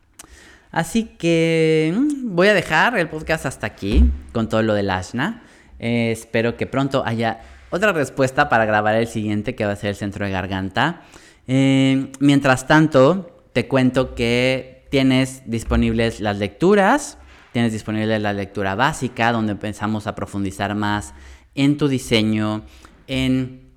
Así 0.72 1.06
que 1.18 1.94
mm, 1.96 2.36
voy 2.36 2.48
a 2.48 2.54
dejar 2.54 2.98
el 2.98 3.10
podcast 3.10 3.46
hasta 3.46 3.68
aquí 3.68 4.10
con 4.34 4.50
todo 4.50 4.62
lo 4.62 4.74
del 4.74 4.90
Ashna. 4.90 5.42
Eh, 5.80 6.12
espero 6.12 6.58
que 6.58 6.68
pronto 6.68 7.04
haya 7.06 7.40
otra 7.72 7.94
respuesta 7.94 8.50
para 8.50 8.66
grabar 8.66 8.96
el 8.96 9.08
siguiente 9.08 9.56
que 9.56 9.66
va 9.66 9.72
a 9.72 9.76
ser 9.76 9.92
el 9.92 9.96
centro 9.96 10.26
de 10.26 10.32
garganta. 10.32 11.02
Eh, 11.48 12.12
mientras 12.20 12.68
tanto, 12.68 13.44
te 13.54 13.68
cuento 13.68 14.14
que 14.14 14.88
tienes 14.92 15.44
disponibles 15.46 16.20
las 16.20 16.38
lecturas 16.38 17.18
Tienes 17.52 17.74
disponible 17.74 18.20
la 18.20 18.34
lectura 18.34 18.76
básica, 18.76 19.32
donde 19.32 19.54
empezamos 19.54 20.08
a 20.08 20.16
profundizar 20.16 20.76
más 20.76 21.14
en 21.56 21.78
tu 21.78 21.88
diseño, 21.88 22.64
en 23.08 23.70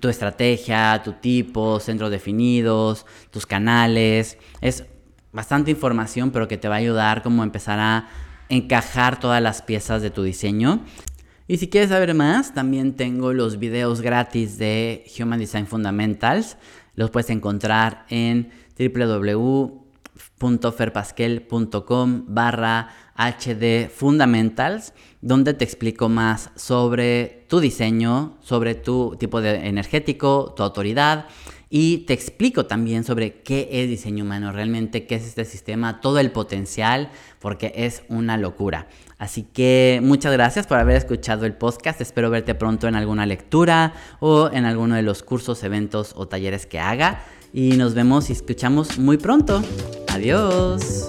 tu 0.00 0.08
estrategia, 0.08 1.02
tu 1.04 1.14
tipo, 1.14 1.80
centros 1.80 2.10
definidos, 2.10 3.06
tus 3.30 3.46
canales. 3.46 4.38
Es 4.60 4.84
bastante 5.32 5.70
información, 5.70 6.30
pero 6.30 6.48
que 6.48 6.56
te 6.56 6.68
va 6.68 6.76
a 6.76 6.78
ayudar 6.78 7.22
como 7.22 7.42
empezar 7.42 7.78
a 7.78 8.08
encajar 8.48 9.20
todas 9.20 9.42
las 9.42 9.62
piezas 9.62 10.02
de 10.02 10.10
tu 10.10 10.22
diseño. 10.22 10.84
Y 11.46 11.56
si 11.56 11.68
quieres 11.68 11.90
saber 11.90 12.14
más, 12.14 12.54
también 12.54 12.94
tengo 12.94 13.32
los 13.32 13.58
videos 13.58 14.00
gratis 14.00 14.56
de 14.56 15.04
Human 15.18 15.40
Design 15.40 15.66
Fundamentals. 15.66 16.56
Los 16.94 17.10
puedes 17.10 17.30
encontrar 17.30 18.06
en 18.08 18.50
www.ferpasquel.com 20.40 22.24
barra 22.28 22.88
HD 23.16 23.88
Fundamentals, 23.88 24.94
donde 25.20 25.54
te 25.54 25.64
explico 25.64 26.08
más 26.08 26.50
sobre 26.56 27.44
tu 27.48 27.60
diseño, 27.60 28.38
sobre 28.40 28.74
tu 28.74 29.16
tipo 29.18 29.40
de 29.40 29.68
energético, 29.68 30.54
tu 30.56 30.62
autoridad 30.62 31.26
y 31.72 31.98
te 31.98 32.14
explico 32.14 32.66
también 32.66 33.04
sobre 33.04 33.42
qué 33.42 33.68
es 33.70 33.88
diseño 33.88 34.24
humano, 34.24 34.50
realmente 34.50 35.06
qué 35.06 35.14
es 35.14 35.24
este 35.24 35.44
sistema, 35.44 36.00
todo 36.00 36.18
el 36.18 36.32
potencial, 36.32 37.10
porque 37.38 37.72
es 37.76 38.02
una 38.08 38.36
locura. 38.36 38.88
Así 39.18 39.44
que 39.44 40.00
muchas 40.02 40.32
gracias 40.32 40.66
por 40.66 40.78
haber 40.78 40.96
escuchado 40.96 41.46
el 41.46 41.54
podcast. 41.54 42.00
Espero 42.00 42.28
verte 42.28 42.56
pronto 42.56 42.88
en 42.88 42.96
alguna 42.96 43.24
lectura 43.24 43.92
o 44.18 44.50
en 44.52 44.64
alguno 44.64 44.96
de 44.96 45.02
los 45.02 45.22
cursos, 45.22 45.62
eventos 45.62 46.12
o 46.16 46.26
talleres 46.26 46.66
que 46.66 46.80
haga 46.80 47.22
y 47.52 47.70
nos 47.76 47.94
vemos 47.94 48.30
y 48.30 48.32
escuchamos 48.32 48.98
muy 48.98 49.18
pronto. 49.18 49.62
Adiós. 50.08 51.08